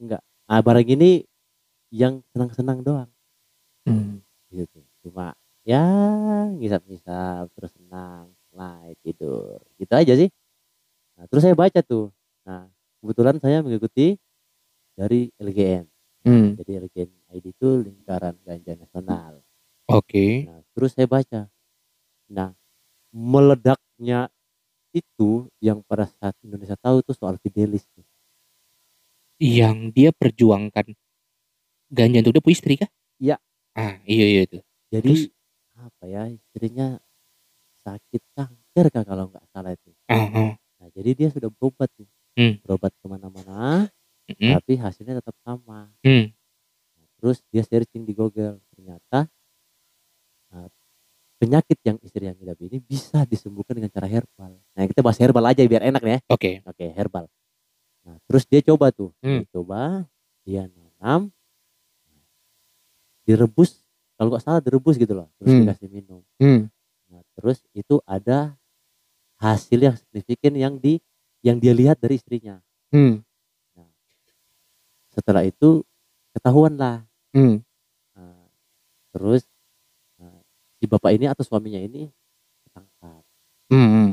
[0.00, 0.18] nih.
[0.48, 1.22] ah, barang ini
[1.92, 3.10] yang senang-senang doang
[3.86, 4.22] Hmm.
[4.50, 4.80] gitu.
[5.04, 5.34] Cuma
[5.66, 5.82] ya
[6.56, 9.60] ngisap-ngisap terus senang, naik tidur.
[9.78, 10.30] Gitu aja sih.
[11.18, 12.10] Nah, terus saya baca tuh.
[12.46, 12.68] Nah,
[13.02, 14.16] kebetulan saya mengikuti
[14.94, 15.84] dari LGN.
[16.26, 16.52] Hmm.
[16.60, 19.40] Jadi LGN ID itu lingkaran ganja nasional.
[19.88, 20.46] Oke.
[20.46, 21.48] Nah, terus saya baca.
[22.30, 22.54] Nah,
[23.10, 24.30] meledaknya
[24.90, 27.86] itu yang pada saat Indonesia tahu itu soal Fidelis.
[29.40, 30.92] Yang dia perjuangkan
[31.90, 32.90] ganja untuk dia punya istri kah?
[33.18, 33.36] Iya.
[33.74, 34.58] Ah, iya iya itu.
[34.90, 35.30] Jadi
[35.80, 37.00] apa ya istrinya
[37.86, 39.90] sakit kanker kah kalau nggak salah itu.
[40.06, 40.52] Ah, ah.
[40.80, 42.06] Nah, jadi dia sudah berobat tuh.
[42.38, 42.62] Hmm.
[42.62, 43.90] Berobat ke mana-mana,
[44.36, 44.58] Hmm.
[44.58, 45.90] tapi hasilnya tetap sama.
[46.04, 49.26] Nah, terus dia searching di Google, ternyata
[50.50, 50.66] nah,
[51.40, 54.52] penyakit yang istri yang ngidap ini bisa disembuhkan dengan cara herbal.
[54.76, 56.18] Nah, kita bahas herbal aja biar enak ya.
[56.28, 56.60] Oke.
[56.68, 57.26] Oke, herbal.
[58.04, 59.44] Nah, terus dia coba tuh, Hmm.
[59.44, 60.04] dia coba,
[60.44, 61.32] dia nanam,
[63.24, 63.80] direbus,
[64.16, 65.60] kalau nggak salah direbus gitu loh, terus Hmm.
[65.64, 66.20] dikasih minum.
[66.40, 66.68] Hmm.
[67.08, 68.56] Nah, terus itu ada
[69.40, 71.00] hasil yang signifikan yang di
[71.40, 72.60] yang dia lihat dari istrinya.
[72.92, 73.24] Hmm.
[75.10, 75.82] Setelah itu
[76.34, 77.02] ketahuan lah.
[77.34, 77.62] Hmm.
[78.14, 78.46] Nah,
[79.14, 79.42] terus
[80.18, 80.38] nah,
[80.78, 82.10] si bapak ini atau suaminya ini
[82.66, 83.22] ketangkap.
[83.70, 83.88] Hmm.
[83.90, 84.08] hmm.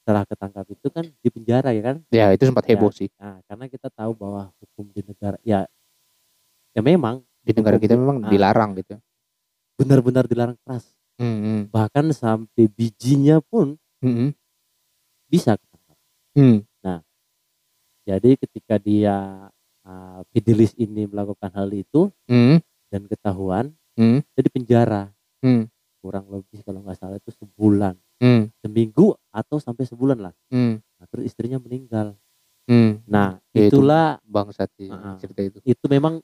[0.00, 1.96] Setelah ketangkap itu kan di penjara ya kan?
[2.08, 3.08] Ya, itu sempat heboh sih.
[3.20, 5.68] Nah, karena kita tahu bahwa hukum di negara ya
[6.72, 9.00] ya memang Di negara kita memang ah, dilarang gitu.
[9.80, 10.92] benar-benar dilarang keras.
[11.16, 11.38] Hmm.
[11.40, 11.62] Hmm.
[11.72, 14.32] Bahkan sampai bijinya pun Hmm.
[15.28, 15.96] bisa ketangkap.
[16.36, 16.64] Hmm.
[18.10, 19.46] Jadi ketika dia
[19.90, 22.62] uh, Fidelis ini melakukan hal itu Hmm.
[22.86, 24.22] dan ketahuan, Hmm.
[24.38, 25.02] jadi penjara
[25.42, 25.66] Hmm.
[25.98, 28.48] kurang lebih kalau nggak salah itu sebulan, Hmm.
[28.62, 30.34] seminggu atau sampai sebulan lah.
[30.48, 30.78] Hmm.
[30.78, 32.14] Nah, terus istrinya meninggal.
[32.70, 33.02] Hmm.
[33.10, 34.22] Nah Ya, itu itulah
[34.78, 35.16] sih Ah, ah.
[35.18, 35.58] cerita itu.
[35.66, 36.22] itu memang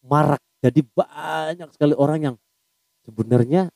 [0.00, 0.40] marak.
[0.64, 2.36] Jadi banyak sekali orang yang
[3.04, 3.68] sebenarnya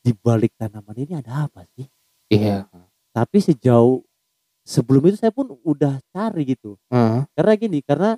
[0.00, 1.88] di balik tanaman ini ada apa sih?
[2.28, 2.68] Iya.
[3.12, 4.04] Tapi sejauh
[4.64, 6.76] sebelum itu saya pun udah cari gitu.
[6.92, 8.16] Ah, Karena gini, karena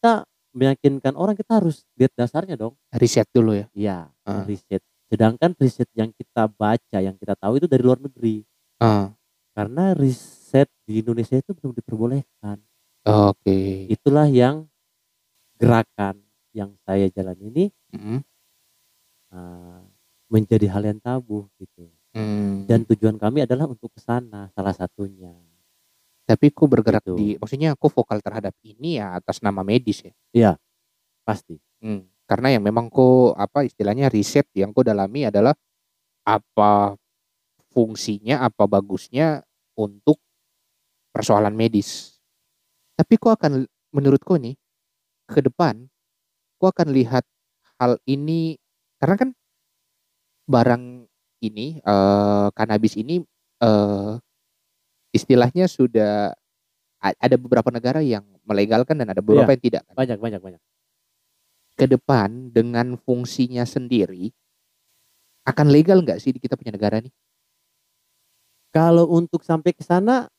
[0.00, 0.24] kita
[0.56, 2.72] meyakinkan orang kita harus lihat dasarnya dong.
[2.96, 3.68] riset dulu ya.
[3.76, 4.48] Iya, Ah.
[4.48, 4.80] riset.
[5.12, 8.40] Sedangkan riset yang kita baca, yang kita tahu itu dari luar negeri.
[8.80, 9.12] Ah,
[9.52, 12.56] Karena riset di Indonesia itu belum diperbolehkan.
[13.04, 13.84] Oke.
[13.92, 14.64] Itulah yang
[15.60, 16.24] gerakan
[16.56, 18.24] yang saya jalan ini Hmm.
[19.36, 19.84] uh,
[20.32, 21.92] menjadi hal yang tabu gitu.
[22.16, 22.64] Hmm.
[22.64, 25.34] Dan tujuan kami adalah untuk ke sana salah satunya.
[26.30, 27.18] Tapi kok bergerak Gitu.
[27.18, 30.14] di maksudnya aku vokal terhadap ini ya atas nama medis ya.
[31.26, 31.58] Pasti.
[31.82, 32.06] Hmm.
[32.30, 35.50] Karena yang memang kok apa istilahnya riset yang kau dalami adalah
[36.22, 36.94] apa
[37.74, 39.42] fungsinya, apa bagusnya
[39.74, 40.22] untuk
[41.10, 42.22] persoalan medis.
[42.94, 44.54] Tapi kok akan menurutku nih
[45.26, 45.90] ke depan
[46.62, 47.26] kok akan lihat
[47.82, 48.54] hal ini
[49.02, 49.30] karena kan
[50.46, 51.10] barang
[51.42, 53.18] ini eh kanabis ini
[53.62, 54.12] eh
[55.10, 56.34] istilahnya sudah
[57.00, 60.62] ada beberapa negara yang melegalkan dan ada beberapa yang tidak kan Banyak, banyak, banyak.
[61.80, 64.36] ke depan dengan fungsinya sendiri
[65.48, 67.12] akan legal nggak sih di kita punya negara nih?
[68.70, 70.30] Kalau untuk sampai ke sana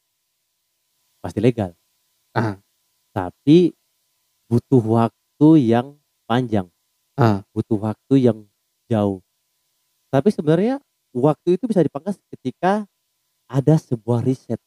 [1.19, 1.75] pasti legal.
[2.31, 2.61] Ah.
[3.11, 3.75] Tapi
[4.47, 5.99] butuh waktu yang
[6.29, 6.69] panjang.
[7.19, 7.43] Ah.
[7.51, 8.47] Butuh waktu yang
[8.87, 9.19] jauh.
[10.11, 10.79] Tapi sebenarnya
[11.11, 12.87] waktu itu bisa dipangkas ketika
[13.51, 14.57] ada sebuah riset.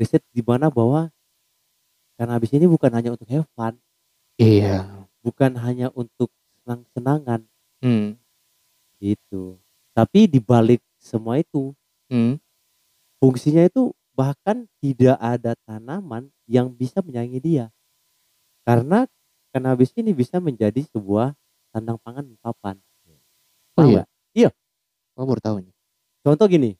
[0.00, 1.12] Riset di mana bahwa
[2.16, 3.76] kanabis ini bukan hanya untuk have fun,
[4.40, 5.06] Iya.
[5.22, 6.30] bukan hanya untuk
[6.62, 7.44] senang-senangan
[7.84, 8.16] Hmm.
[8.98, 9.60] gitu.
[9.94, 11.76] Tapi di balik semua itu
[12.10, 12.40] Hmm.
[13.22, 17.66] fungsinya itu bahkan tidak ada tanaman yang bisa menyaingi dia
[18.62, 19.10] karena
[19.50, 21.34] kanabis ini bisa menjadi sebuah
[21.74, 22.78] sandang pangan papan
[23.74, 23.94] Oh Tahu iya.
[23.98, 24.08] nggak?
[24.38, 24.50] Iya.
[25.18, 25.74] Oh, baru tahu nih.
[26.22, 26.78] contoh gini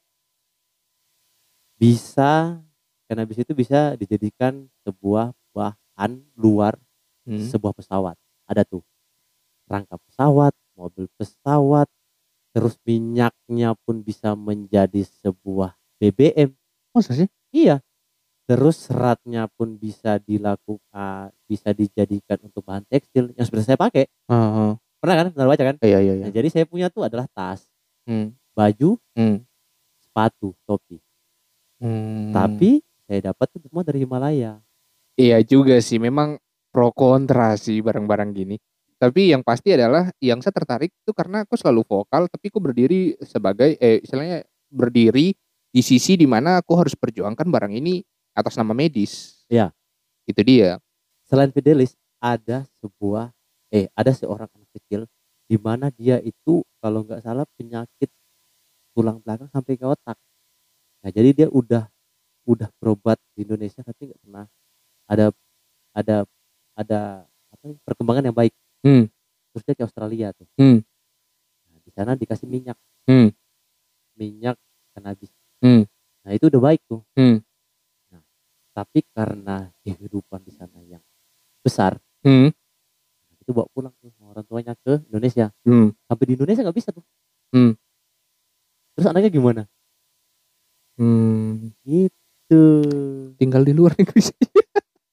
[1.84, 2.56] bisa
[3.04, 6.80] kanabis itu bisa dijadikan sebuah bahan luar
[7.24, 7.40] Hmm.
[7.40, 8.84] sebuah pesawat ada tuh
[9.64, 11.88] rangka pesawat mobil pesawat
[12.52, 16.52] terus minyaknya pun bisa menjadi sebuah BBM
[16.94, 17.26] Masa sih?
[17.50, 17.82] Iya.
[18.46, 24.04] Terus seratnya pun bisa dilakukan, bisa dijadikan untuk bahan tekstil yang sebenarnya saya pakai.
[24.30, 24.78] Ah.
[25.02, 25.26] Pernah kan?
[25.34, 25.76] Pernah baca kan?
[25.82, 26.24] Iya, iya, iya.
[26.28, 27.66] Nah, jadi saya punya tuh adalah tas,
[28.06, 28.30] Hmm.
[28.54, 29.42] baju, Hmm.
[29.98, 31.02] sepatu, topi.
[31.84, 32.32] Hmm.
[32.32, 34.56] Tapi saya dapat tuh semua dari Himalaya.
[35.20, 36.40] Iya juga sih, memang
[36.72, 38.56] pro kontra sih barang-barang gini.
[38.96, 43.20] Tapi yang pasti adalah yang saya tertarik itu karena aku selalu vokal, tapi aku berdiri
[43.20, 45.36] sebagai eh istilahnya berdiri
[45.68, 48.00] di sisi di mana aku harus perjuangkan barang ini
[48.32, 49.44] atas nama medis.
[49.52, 49.68] Iya.
[50.24, 50.80] Itu dia.
[51.28, 53.28] Selain Fidelis, ada sebuah
[53.68, 55.04] eh ada seorang anak kecil
[55.44, 58.08] di mana dia itu kalau nggak salah penyakit
[58.96, 60.16] tulang belakang sampai ke otak.
[61.04, 61.84] Nah, jadi dia udah
[62.48, 64.44] udah berobat di Indonesia tapi nggak pernah
[65.04, 65.28] ada
[65.92, 66.16] ada
[66.72, 67.00] ada
[67.52, 68.56] apa nih, perkembangan yang baik.
[68.80, 69.12] Hmm.
[69.52, 70.48] Terus dia ke Australia tuh.
[70.56, 70.80] Hmm.
[71.68, 73.28] Nah, di sana dikasih minyak, Hmm.
[74.16, 74.56] minyak
[74.96, 75.28] kanabis.
[75.60, 75.84] Hmm.
[76.24, 77.04] Nah, itu udah baik tuh.
[77.14, 77.44] Hmm.
[78.08, 78.24] Nah,
[78.72, 81.04] tapi karena kehidupan di sana yang
[81.60, 82.48] besar, Hmm.
[83.44, 85.52] itu bawa pulang tuh orang tuanya ke Indonesia.
[85.68, 85.92] Hmm.
[86.08, 87.04] Sampai di Indonesia nggak bisa tuh.
[87.52, 87.76] Hmm.
[88.96, 89.62] Terus anaknya gimana?
[90.98, 91.74] Hmm.
[91.82, 92.64] Gitu.
[93.40, 94.20] Tinggal di luar negeri.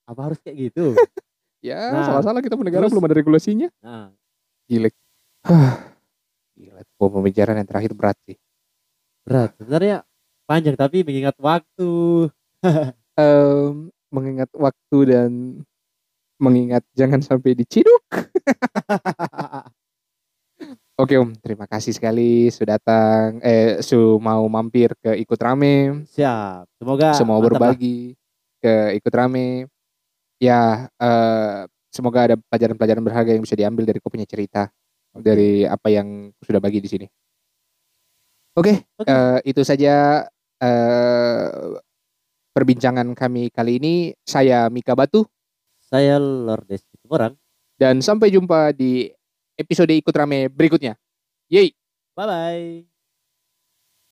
[0.05, 0.93] Apa harus kayak gitu?
[1.61, 3.69] Ya, Nah, salah-salah kita negara belum ada regulasinya.
[3.86, 4.09] Nah.
[5.45, 5.77] Hah.
[6.57, 8.34] Gila, itu pembicaraan yang terakhir berat sih.
[9.21, 9.53] berat.
[9.61, 10.01] Sebenarnya
[10.49, 11.91] panjang tapi mengingat waktu.
[13.21, 15.61] Em, mengingat waktu dan
[16.41, 18.01] mengingat jangan sampai diciduk.
[21.02, 26.70] Oke Om, terima kasih sekali sudah datang, eh su mau mampir ke ikut rame, Siap.
[26.78, 27.49] Semoga semua lah.
[27.49, 28.14] berbagi
[28.62, 29.66] ke ikut rame.
[30.38, 34.70] Ya, eh, semoga ada pelajaran-pelajaran berharga yang bisa diambil dari kau punya cerita,
[35.18, 35.26] Oke.
[35.26, 37.08] dari apa yang sudah bagi di sini.
[38.54, 39.10] Oke, Oke.
[39.10, 40.22] eh, itu saja
[40.62, 41.49] eh,
[42.54, 44.14] perbincangan kami kali ini.
[44.22, 45.26] Saya Mika Batu.
[45.82, 47.34] Saya Lordes orang.
[47.74, 49.10] Dan sampai jumpa di
[49.62, 50.97] episode ikut rame berikutnya.
[51.51, 51.74] Yeay!
[52.18, 52.90] Bye bye.